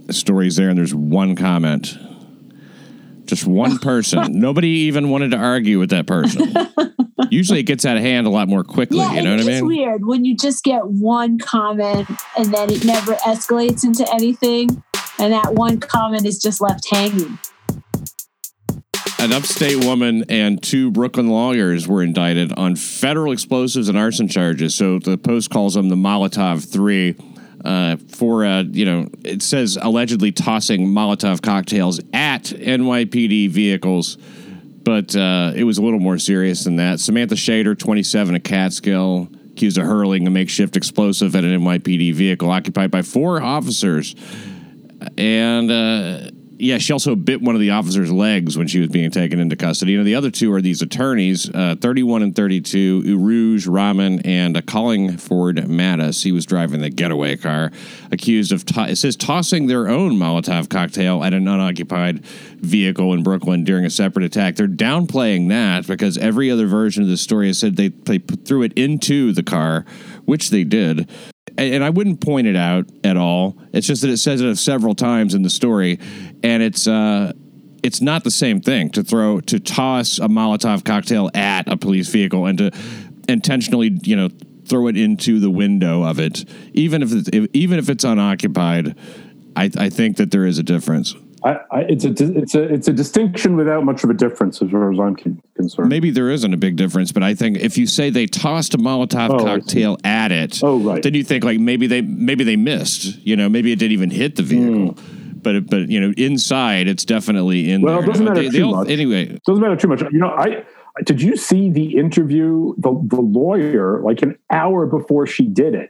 stories 0.10 0.56
there 0.58 0.70
and 0.70 0.78
there's 0.78 0.94
one 0.96 1.36
comment. 1.36 1.98
Just 3.26 3.46
one 3.46 3.78
person. 3.92 4.40
Nobody 4.40 4.68
even 4.70 5.10
wanted 5.10 5.32
to 5.32 5.38
argue 5.38 5.80
with 5.80 5.90
that 5.92 6.06
person. 6.08 6.54
Usually 7.30 7.60
it 7.60 7.64
gets 7.64 7.86
out 7.86 7.96
of 7.96 8.04
hand 8.04 8.28
a 8.28 8.30
lot 8.30 8.50
more 8.50 8.64
quickly. 8.64 8.98
yeah, 8.98 9.14
you 9.14 9.22
know 9.22 9.32
what 9.38 9.40
I 9.46 9.48
mean? 9.48 9.66
weird 9.66 10.06
when 10.06 10.26
you 10.26 10.36
just 10.36 10.64
get 10.66 10.86
one 10.86 11.38
comment 11.40 12.10
and 12.38 12.54
then 12.54 12.70
it 12.72 12.84
never 12.84 13.14
escalates 13.16 13.86
into 13.86 14.06
anything, 14.14 14.84
and 15.18 15.32
that 15.32 15.54
one 15.54 15.80
comment 15.80 16.26
is 16.26 16.40
just 16.42 16.60
left 16.60 16.90
hanging. 16.90 17.38
An 19.22 19.34
upstate 19.34 19.86
woman 19.86 20.26
and 20.30 20.60
two 20.64 20.90
Brooklyn 20.90 21.30
lawyers 21.30 21.88
were 21.88 22.02
indicted 22.02 22.54
on 22.54 22.76
federal 22.76 23.32
explosives 23.32 23.88
and 23.88 23.96
arson 23.96 24.28
charges. 24.28 24.74
So 24.74 24.98
the 24.98 25.16
Post 25.16 25.52
calls 25.52 25.76
them 25.76 25.90
the 25.90 25.96
Molotov 25.96 26.68
Three. 26.68 27.16
Uh, 27.64 27.98
for 28.10 28.44
uh, 28.44 28.64
you 28.64 28.84
know, 28.84 29.08
it 29.24 29.44
says 29.44 29.78
allegedly 29.80 30.32
tossing 30.32 30.88
Molotov 30.88 31.44
cocktails 31.44 32.00
at 32.12 32.46
NYPD 32.46 33.52
vehicles, 33.52 34.18
but 34.84 35.16
uh, 35.16 35.54
it 35.56 35.66
was 35.66 35.78
a 35.78 35.84
little 35.84 36.00
more 36.00 36.18
serious 36.18 36.64
than 36.64 36.78
that. 36.78 37.00
Samantha 37.00 37.36
Shader, 37.36 37.78
27, 37.78 38.34
a 38.34 38.40
Catskill, 38.40 39.30
accused 39.52 39.78
of 39.78 39.86
hurling 39.86 40.26
a 40.26 40.32
makeshift 40.32 40.76
explosive 40.76 41.36
at 41.36 41.44
an 41.44 41.62
NYPD 41.62 42.16
vehicle 42.16 42.50
occupied 42.50 42.90
by 42.90 43.04
four 43.04 43.40
officers 43.40 44.16
and 45.18 45.72
uh, 45.72 46.31
yeah, 46.62 46.78
she 46.78 46.94
also 46.94 47.16
bit 47.16 47.42
one 47.42 47.56
of 47.56 47.62
the 47.62 47.72
officer's 47.72 48.12
legs 48.12 48.56
when 48.56 48.68
she 48.68 48.80
was 48.80 48.90
being 48.90 49.10
taken 49.10 49.40
into 49.40 49.56
custody. 49.56 49.98
Know, 49.98 50.04
the 50.04 50.14
other 50.14 50.30
two 50.30 50.54
are 50.54 50.62
these 50.62 50.84
attorneys, 50.84 51.50
uh, 51.50 51.76
31 51.82 52.22
and 52.22 52.36
32, 52.36 53.02
Urooj 53.02 53.68
Rahman 53.68 54.20
and 54.26 54.56
uh, 54.56 54.62
Colinford 54.62 55.58
Mattis. 55.66 56.24
He 56.24 56.32
was 56.32 56.46
driving 56.46 56.82
the 56.82 56.92
getaway 56.92 57.36
car, 57.36 57.72
accused 58.12 58.52
of, 58.52 58.64
to- 58.66 58.90
it 58.90 58.98
says, 58.98 59.16
tossing 59.16 59.66
their 59.66 59.90
own 59.90 60.14
Molotov 60.14 60.70
cocktail 60.70 61.24
at 61.24 61.34
an 61.34 61.48
unoccupied 61.48 62.24
vehicle 62.24 63.12
in 63.14 63.24
Brooklyn 63.24 63.64
during 63.64 63.84
a 63.84 63.90
separate 63.90 64.24
attack. 64.24 64.56
They're 64.56 64.68
downplaying 64.68 65.50
that 65.50 65.88
because 65.88 66.16
every 66.20 66.52
other 66.52 66.68
version 66.68 67.02
of 67.02 67.10
the 67.10 67.18
story 67.18 67.48
has 67.48 67.58
said 67.58 67.76
they, 67.76 67.88
they 67.88 68.20
threw 68.20 68.62
it 68.62 68.74
into 68.74 69.34
the 69.34 69.44
car, 69.44 69.84
which 70.26 70.52
they 70.52 70.64
did 70.64 71.10
and 71.58 71.84
I 71.84 71.90
wouldn't 71.90 72.22
point 72.22 72.48
it 72.48 72.56
out 72.56 72.86
at 73.04 73.18
all. 73.18 73.58
It's 73.74 73.88
just 73.88 74.02
that 74.02 74.10
it 74.10 74.18
says 74.18 74.42
it 74.42 74.56
several 74.56 74.96
times 74.96 75.34
in 75.34 75.42
the 75.42 75.50
story, 75.50 76.00
and 76.44 76.64
it's 76.64 76.88
uh, 76.88 77.34
it's 77.84 78.02
not 78.02 78.24
the 78.24 78.32
same 78.32 78.62
thing 78.62 78.90
to 78.92 79.04
throw 79.04 79.42
to 79.42 79.60
toss 79.60 80.20
a 80.20 80.28
Molotov 80.28 80.86
cocktail 80.86 81.30
at 81.34 81.68
a 81.68 81.78
police 81.78 82.10
vehicle 82.10 82.46
and 82.46 82.58
to 82.58 82.72
intentionally, 83.28 84.00
you 84.04 84.16
know, 84.16 84.30
throw 84.66 84.88
it 84.88 84.98
into 84.98 85.40
the 85.40 85.50
window 85.50 86.04
of 86.04 86.20
it, 86.20 86.46
even 86.74 87.02
if, 87.02 87.12
it's, 87.12 87.30
even 87.54 87.80
if 87.80 87.90
it's 87.90 88.04
unoccupied. 88.04 88.96
I, 89.56 89.70
I 89.78 89.90
think 89.90 90.18
that 90.18 90.32
there 90.32 90.46
is 90.46 90.60
a 90.60 90.64
difference. 90.64 91.14
I, 91.44 91.52
I, 91.72 91.80
it's 91.90 92.06
a 92.06 92.10
it's 92.38 92.54
a 92.56 92.64
it's 92.74 92.88
a 92.88 92.94
distinction 92.94 93.56
without 93.56 93.84
much 93.84 94.04
of 94.04 94.10
a 94.10 94.14
difference 94.14 94.62
as 94.62 94.70
far 94.70 94.92
as 94.94 95.00
I'm 95.00 95.16
concerned. 95.56 95.90
Maybe 95.90 96.12
there 96.12 96.30
isn't 96.30 96.54
a 96.54 96.58
big 96.58 96.76
difference, 96.76 97.12
but 97.12 97.24
I 97.24 97.34
think 97.34 97.58
if 97.58 97.78
you 97.78 97.88
say 97.88 98.10
they 98.12 98.28
tossed 98.28 98.74
a 98.76 98.78
Molotov 98.78 99.32
Oh, 99.32 99.44
cocktail 99.44 99.98
at 100.04 100.32
it, 100.32 100.60
Oh, 100.64 100.78
right. 100.80 101.02
then 101.02 101.14
you 101.16 101.24
think 101.24 101.44
like 101.44 101.60
maybe 101.60 101.88
they 101.88 102.02
maybe 102.02 102.44
they 102.44 102.56
missed. 102.58 103.18
You 103.26 103.36
know, 103.36 103.50
maybe 103.50 103.72
it 103.72 103.78
didn't 103.80 103.94
even 103.94 104.12
hit 104.12 104.36
the 104.36 104.44
vehicle. 104.44 104.94
Hmm. 104.94 105.38
But 105.42 105.68
but 105.68 105.90
you 105.90 106.00
know, 106.00 106.14
inside 106.18 106.88
it's 106.88 107.06
definitely 107.06 107.72
in. 107.72 107.82
Well, 107.82 107.96
there. 107.96 108.04
it 108.04 108.08
doesn't 108.08 108.26
matter 108.26 108.42
They- 108.44 108.50
they 108.50 108.58
too 108.60 108.66
all- 108.66 108.76
much. 108.76 108.90
Anyway, 108.90 109.38
doesn't 109.48 109.62
matter 109.62 109.76
too 109.76 109.88
much. 109.88 110.02
You 110.12 110.20
know, 110.20 110.30
I 110.30 110.64
did 111.06 111.22
you 111.22 111.36
see 111.38 111.72
the 111.72 111.98
interview 111.98 112.76
the 112.78 112.92
the 113.08 113.22
lawyer 113.22 114.00
like 114.04 114.22
an 114.22 114.38
hour 114.52 114.86
before 114.86 115.26
she 115.26 115.48
did 115.48 115.74
it. 115.74 115.90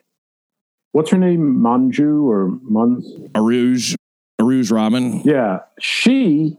What's 0.93 1.10
her 1.12 1.17
name? 1.17 1.55
Manju 1.62 2.24
or 2.24 2.58
Mun? 2.63 3.01
Aruj, 3.34 3.96
Aruj 4.41 4.71
Rahman. 4.71 5.21
Yeah, 5.21 5.60
she 5.79 6.57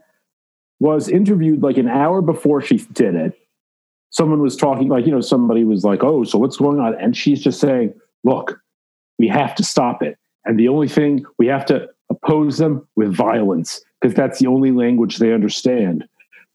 was 0.80 1.08
interviewed 1.08 1.62
like 1.62 1.76
an 1.76 1.88
hour 1.88 2.22
before 2.22 2.60
she 2.60 2.78
did 2.78 3.14
it. 3.14 3.38
Someone 4.10 4.42
was 4.42 4.56
talking, 4.56 4.88
like, 4.88 5.06
you 5.06 5.12
know, 5.12 5.20
somebody 5.20 5.64
was 5.64 5.84
like, 5.84 6.02
oh, 6.02 6.24
so 6.24 6.38
what's 6.38 6.56
going 6.56 6.80
on? 6.80 6.94
And 7.00 7.16
she's 7.16 7.42
just 7.42 7.60
saying, 7.60 7.94
look, 8.24 8.60
we 9.18 9.28
have 9.28 9.54
to 9.54 9.64
stop 9.64 10.02
it. 10.02 10.18
And 10.44 10.58
the 10.58 10.68
only 10.68 10.88
thing, 10.88 11.24
we 11.38 11.46
have 11.46 11.64
to 11.66 11.88
oppose 12.10 12.58
them 12.58 12.86
with 12.96 13.14
violence 13.14 13.80
because 14.00 14.14
that's 14.14 14.38
the 14.38 14.48
only 14.48 14.72
language 14.72 15.18
they 15.18 15.32
understand. 15.32 16.04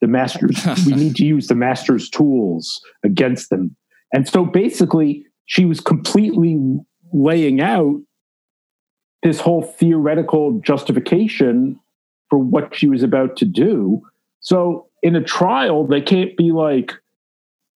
The 0.02 0.08
masters, 0.08 0.58
we 0.86 0.94
need 0.94 1.16
to 1.16 1.26
use 1.26 1.48
the 1.48 1.56
master's 1.56 2.10
tools 2.10 2.82
against 3.04 3.50
them. 3.50 3.76
And 4.14 4.28
so 4.28 4.46
basically, 4.46 5.26
she 5.46 5.66
was 5.66 5.80
completely 5.80 6.60
laying 7.14 7.62
out 7.62 8.02
this 9.24 9.40
whole 9.40 9.64
theoretical 9.64 10.60
justification 10.60 11.80
for 12.30 12.38
what 12.38 12.76
she 12.76 12.88
was 12.88 13.04
about 13.04 13.36
to 13.38 13.46
do. 13.46 14.02
So 14.40 14.88
in 15.02 15.16
a 15.16 15.24
trial, 15.24 15.86
they 15.86 16.02
can't 16.02 16.36
be 16.38 16.52
like, 16.52 16.94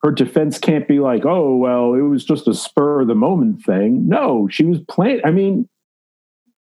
her 0.03 0.11
defense 0.11 0.57
can't 0.57 0.87
be 0.87 0.99
like, 0.99 1.25
oh, 1.25 1.55
well, 1.55 1.93
it 1.93 2.01
was 2.01 2.25
just 2.25 2.47
a 2.47 2.53
spur 2.53 3.01
of 3.01 3.07
the 3.07 3.15
moment 3.15 3.63
thing. 3.63 4.07
No, 4.07 4.47
she 4.49 4.65
was 4.65 4.79
playing. 4.89 5.21
I 5.23 5.31
mean, 5.31 5.69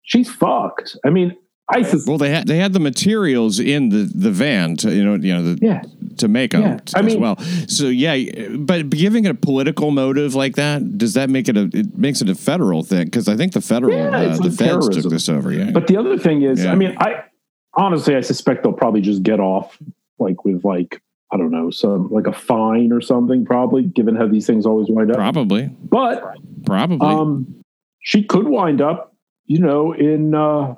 she's 0.02 0.30
fucked. 0.30 0.96
I 1.04 1.10
mean, 1.10 1.37
ISIS. 1.72 2.06
Well, 2.06 2.18
they 2.18 2.30
had 2.30 2.46
they 2.46 2.58
had 2.58 2.72
the 2.72 2.80
materials 2.80 3.58
in 3.60 3.88
the, 3.90 4.10
the 4.14 4.30
van 4.30 4.76
to 4.78 4.94
you 4.94 5.04
know 5.04 5.14
you 5.14 5.34
know 5.34 5.54
the, 5.54 5.58
Yeah. 5.64 5.82
to 6.18 6.28
make 6.28 6.50
them 6.52 6.62
Yeah, 6.62 6.78
I 6.94 6.98
as 7.00 7.04
mean- 7.06 7.20
well. 7.20 7.38
So 7.68 7.86
yeah, 7.88 8.48
but 8.58 8.90
giving 8.90 9.24
it 9.24 9.30
a 9.30 9.34
political 9.34 9.90
motive 9.90 10.34
like 10.34 10.56
that 10.56 10.98
does 10.98 11.14
that 11.14 11.30
make 11.30 11.48
it 11.48 11.56
a 11.56 11.70
it 11.72 11.96
makes 11.96 12.20
it 12.20 12.28
a 12.28 12.34
federal 12.34 12.82
thing? 12.82 13.04
Because 13.06 13.28
I 13.28 13.36
think 13.36 13.52
the 13.52 13.60
federal 13.60 13.94
Yeah, 13.96 14.08
uh, 14.10 14.36
the 14.36 14.48
like 14.48 14.52
feds 14.58 14.88
took 14.88 15.10
this 15.10 15.28
over. 15.28 15.52
Yeah, 15.52 15.70
But 15.70 15.86
the 15.86 15.96
other 15.96 16.18
thing 16.18 16.42
is, 16.42 16.62
Yeah. 16.64 16.72
I 16.72 16.74
mean, 16.74 16.94
I 16.98 17.24
honestly, 17.74 18.16
I 18.16 18.20
suspect 18.20 18.62
they'll 18.62 18.72
probably 18.72 19.00
just 19.00 19.22
get 19.22 19.40
off 19.40 19.78
like 20.18 20.44
with 20.44 20.64
like, 20.64 21.00
I 21.32 21.36
don't 21.36 21.50
know, 21.52 21.70
some 21.70 22.10
like 22.10 22.26
a 22.26 22.32
fine 22.32 22.92
or 22.92 23.00
something, 23.00 23.44
probably, 23.44 23.84
given 23.84 24.16
how 24.16 24.26
these 24.26 24.46
things 24.46 24.66
always 24.66 24.88
wind 24.90 25.10
up. 25.10 25.16
probably 25.16 25.70
But 25.84 26.22
probably. 26.66 27.06
um, 27.06 27.62
she 28.00 28.24
could 28.24 28.48
wind 28.48 28.80
up, 28.80 29.14
you 29.46 29.60
know, 29.60 29.92
in 29.92 30.34
uh, 30.34 30.74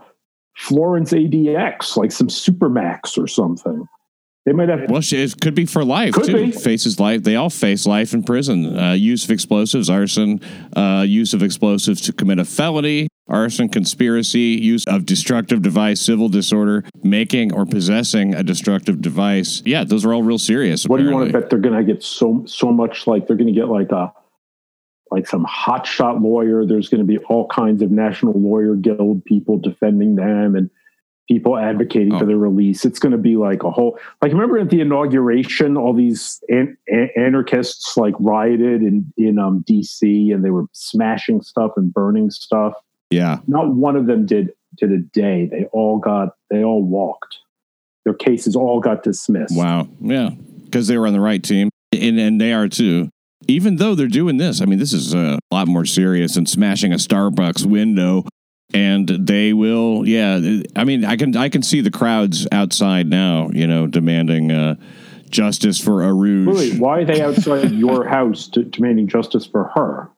Florence 0.56 1.12
ADX, 1.12 1.96
like 1.96 2.12
some 2.12 2.28
Supermax 2.28 3.18
or 3.18 3.26
something. 3.26 3.86
They 4.44 4.52
might 4.52 4.68
have. 4.68 4.90
Well, 4.90 5.02
it 5.04 5.40
could 5.40 5.54
be 5.54 5.66
for 5.66 5.84
life 5.84 6.14
Could 6.14 6.24
too. 6.24 6.46
be. 6.46 6.50
Faces 6.50 6.98
life. 6.98 7.22
They 7.22 7.36
all 7.36 7.50
face 7.50 7.86
life 7.86 8.12
in 8.12 8.24
prison. 8.24 8.76
Uh, 8.76 8.92
use 8.92 9.24
of 9.24 9.30
explosives, 9.30 9.88
arson, 9.88 10.40
uh, 10.74 11.04
use 11.06 11.32
of 11.32 11.44
explosives 11.44 12.00
to 12.02 12.12
commit 12.12 12.40
a 12.40 12.44
felony, 12.44 13.06
arson, 13.28 13.68
conspiracy, 13.68 14.58
use 14.60 14.84
of 14.88 15.06
destructive 15.06 15.62
device, 15.62 16.00
civil 16.00 16.28
disorder, 16.28 16.82
making 17.04 17.52
or 17.54 17.64
possessing 17.64 18.34
a 18.34 18.42
destructive 18.42 19.00
device. 19.00 19.62
Yeah, 19.64 19.84
those 19.84 20.04
are 20.04 20.12
all 20.12 20.24
real 20.24 20.38
serious. 20.38 20.88
What 20.88 20.96
do 20.98 21.04
you 21.04 21.12
want 21.12 21.30
to 21.30 21.38
bet 21.40 21.48
they're 21.48 21.60
going 21.60 21.78
to 21.78 21.84
get 21.84 22.02
so 22.02 22.42
so 22.46 22.72
much? 22.72 23.06
Like 23.06 23.28
they're 23.28 23.36
going 23.36 23.46
to 23.46 23.58
get 23.58 23.68
like 23.68 23.92
a 23.92 24.12
like 25.12 25.26
some 25.28 25.44
hotshot 25.46 26.22
lawyer. 26.22 26.64
There's 26.66 26.88
going 26.88 27.00
to 27.00 27.06
be 27.06 27.18
all 27.26 27.46
kinds 27.48 27.82
of 27.82 27.90
National 27.90 28.32
Lawyer 28.34 28.74
Guild 28.74 29.24
people 29.24 29.58
defending 29.58 30.16
them 30.16 30.56
and 30.56 30.70
people 31.28 31.56
advocating 31.56 32.12
Oh. 32.14 32.18
for 32.18 32.24
their 32.26 32.36
release. 32.38 32.84
It's 32.84 32.98
going 32.98 33.12
to 33.12 33.18
be 33.18 33.36
like 33.36 33.62
a 33.62 33.70
whole 33.70 33.98
like 34.20 34.32
remember 34.32 34.58
at 34.58 34.70
the 34.70 34.80
inauguration, 34.80 35.76
all 35.76 35.92
these 35.94 36.42
an, 36.48 36.76
an- 36.88 37.10
anarchists 37.16 37.96
like 37.96 38.14
rioted 38.18 38.82
in 38.82 39.12
in 39.16 39.38
um, 39.38 39.62
D.C. 39.66 40.30
and 40.32 40.44
they 40.44 40.50
were 40.50 40.64
smashing 40.72 41.42
stuff 41.42 41.72
and 41.76 41.92
burning 41.94 42.30
stuff. 42.30 42.74
Yeah. 43.10 43.38
Not 43.46 43.74
one 43.74 43.96
of 43.96 44.06
them 44.06 44.26
did 44.26 44.50
did 44.78 44.90
a 44.90 44.98
day. 44.98 45.46
They 45.50 45.66
all 45.66 45.98
got 45.98 46.30
they 46.50 46.64
all 46.64 46.82
walked. 46.82 47.36
Their 48.04 48.14
cases 48.14 48.56
all 48.56 48.80
got 48.80 49.04
dismissed. 49.04 49.56
Wow. 49.56 49.86
Yeah. 50.00 50.30
Because 50.64 50.88
they 50.88 50.96
were 50.98 51.06
on 51.06 51.12
the 51.12 51.20
right 51.20 51.42
team, 51.42 51.68
and 51.92 52.18
and 52.18 52.40
they 52.40 52.52
are 52.52 52.66
too. 52.68 53.10
Even 53.48 53.76
though 53.76 53.94
they're 53.94 54.08
doing 54.08 54.36
this, 54.36 54.60
I 54.60 54.64
mean, 54.64 54.78
this 54.78 54.92
is 54.92 55.14
a 55.14 55.38
lot 55.50 55.68
more 55.68 55.84
serious 55.84 56.34
than 56.34 56.46
smashing 56.46 56.92
a 56.92 56.96
Starbucks 56.96 57.66
window. 57.66 58.24
And 58.74 59.06
they 59.06 59.52
will, 59.52 60.08
yeah. 60.08 60.62
I 60.76 60.84
mean, 60.84 61.04
I 61.04 61.16
can 61.16 61.36
I 61.36 61.50
can 61.50 61.62
see 61.62 61.82
the 61.82 61.90
crowds 61.90 62.46
outside 62.50 63.06
now, 63.06 63.50
you 63.52 63.66
know, 63.66 63.86
demanding 63.86 64.50
uh, 64.50 64.76
justice 65.28 65.78
for 65.78 66.02
Aruj. 66.02 66.56
Wait, 66.56 66.80
why 66.80 67.00
are 67.00 67.04
they 67.04 67.20
outside 67.20 67.70
your 67.72 68.06
house 68.06 68.48
demanding 68.48 69.08
justice 69.08 69.44
for 69.44 69.64
her? 69.74 70.10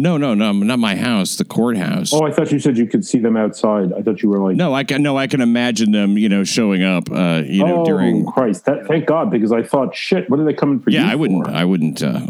No, 0.00 0.16
no, 0.16 0.34
no, 0.34 0.52
not 0.52 0.78
my 0.78 0.94
house, 0.94 1.36
the 1.36 1.44
courthouse. 1.44 2.12
Oh, 2.12 2.24
I 2.24 2.30
thought 2.30 2.52
you 2.52 2.60
said 2.60 2.78
you 2.78 2.86
could 2.86 3.04
see 3.04 3.18
them 3.18 3.36
outside. 3.36 3.92
I 3.92 4.02
thought 4.02 4.22
you 4.22 4.28
were 4.28 4.38
like, 4.38 4.56
No, 4.56 4.72
I 4.72 4.84
can 4.84 5.02
no, 5.02 5.18
I 5.18 5.26
can 5.26 5.40
imagine 5.40 5.90
them, 5.90 6.16
you 6.16 6.28
know, 6.28 6.44
showing 6.44 6.84
up, 6.84 7.10
uh, 7.10 7.42
you 7.44 7.64
know, 7.64 7.82
oh, 7.82 7.84
during. 7.84 8.24
Christ! 8.24 8.64
That, 8.66 8.86
thank 8.86 9.06
God, 9.06 9.30
because 9.30 9.50
I 9.50 9.62
thought, 9.62 9.96
shit, 9.96 10.30
what 10.30 10.38
are 10.38 10.44
they 10.44 10.54
coming 10.54 10.80
for? 10.80 10.90
Yeah, 10.90 11.10
I 11.10 11.16
wouldn't, 11.16 11.46
for? 11.46 11.52
I 11.52 11.64
wouldn't, 11.64 12.02
uh, 12.02 12.26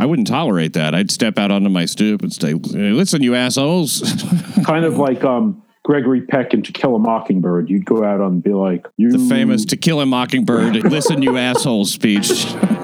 I 0.00 0.06
wouldn't 0.06 0.28
tolerate 0.28 0.72
that. 0.72 0.94
I'd 0.94 1.10
step 1.10 1.38
out 1.38 1.50
onto 1.50 1.68
my 1.68 1.84
stoop 1.84 2.22
and 2.22 2.32
say, 2.32 2.54
"Listen, 2.54 3.22
you 3.22 3.34
assholes." 3.34 4.02
kind 4.64 4.84
of 4.84 4.96
like 4.96 5.22
um, 5.22 5.62
Gregory 5.84 6.22
Peck 6.22 6.54
in 6.54 6.62
To 6.62 6.72
Kill 6.72 6.96
a 6.96 6.98
Mockingbird. 6.98 7.68
You'd 7.70 7.84
go 7.84 8.04
out 8.04 8.20
and 8.20 8.42
be 8.42 8.52
like, 8.52 8.86
you, 8.96 9.10
the 9.10 9.28
famous 9.28 9.64
"To 9.66 9.76
Kill 9.76 10.00
a 10.00 10.06
Mockingbird." 10.06 10.76
Listen, 10.90 11.22
you 11.22 11.36
assholes 11.36 11.92
speech. 11.92 12.30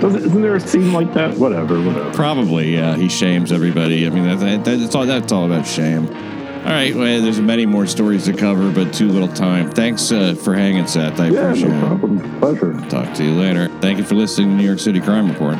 Doesn't, 0.00 0.22
isn't 0.24 0.42
there 0.42 0.56
a 0.56 0.60
scene 0.60 0.92
like 0.92 1.12
that? 1.14 1.36
Whatever, 1.36 1.80
whatever. 1.82 2.12
Probably, 2.12 2.74
yeah. 2.74 2.96
He 2.96 3.08
shames 3.08 3.50
everybody. 3.52 4.06
I 4.06 4.10
mean, 4.10 4.24
that, 4.24 4.64
that, 4.64 4.78
that's 4.78 4.94
all. 4.94 5.06
That's 5.06 5.32
all 5.32 5.44
about 5.46 5.66
shame. 5.66 6.06
All 6.08 6.74
right. 6.74 6.94
Well, 6.94 7.22
there's 7.22 7.40
many 7.40 7.66
more 7.66 7.86
stories 7.86 8.24
to 8.26 8.32
cover, 8.32 8.70
but 8.70 8.92
too 8.92 9.08
little 9.08 9.28
time. 9.28 9.70
Thanks 9.70 10.10
uh, 10.12 10.34
for 10.34 10.54
hanging, 10.54 10.86
Seth. 10.86 11.18
I 11.18 11.28
Yeah, 11.30 11.40
appreciate 11.40 11.68
no 11.70 11.76
it. 11.76 11.80
problem. 11.86 12.38
Pleasure. 12.40 12.72
Talk 12.90 13.14
to 13.14 13.24
you 13.24 13.34
later. 13.34 13.68
Thank 13.80 13.98
you 13.98 14.04
for 14.04 14.14
listening 14.16 14.50
to 14.50 14.54
New 14.56 14.64
York 14.66 14.78
City 14.78 15.00
Crime 15.00 15.28
Report. 15.28 15.56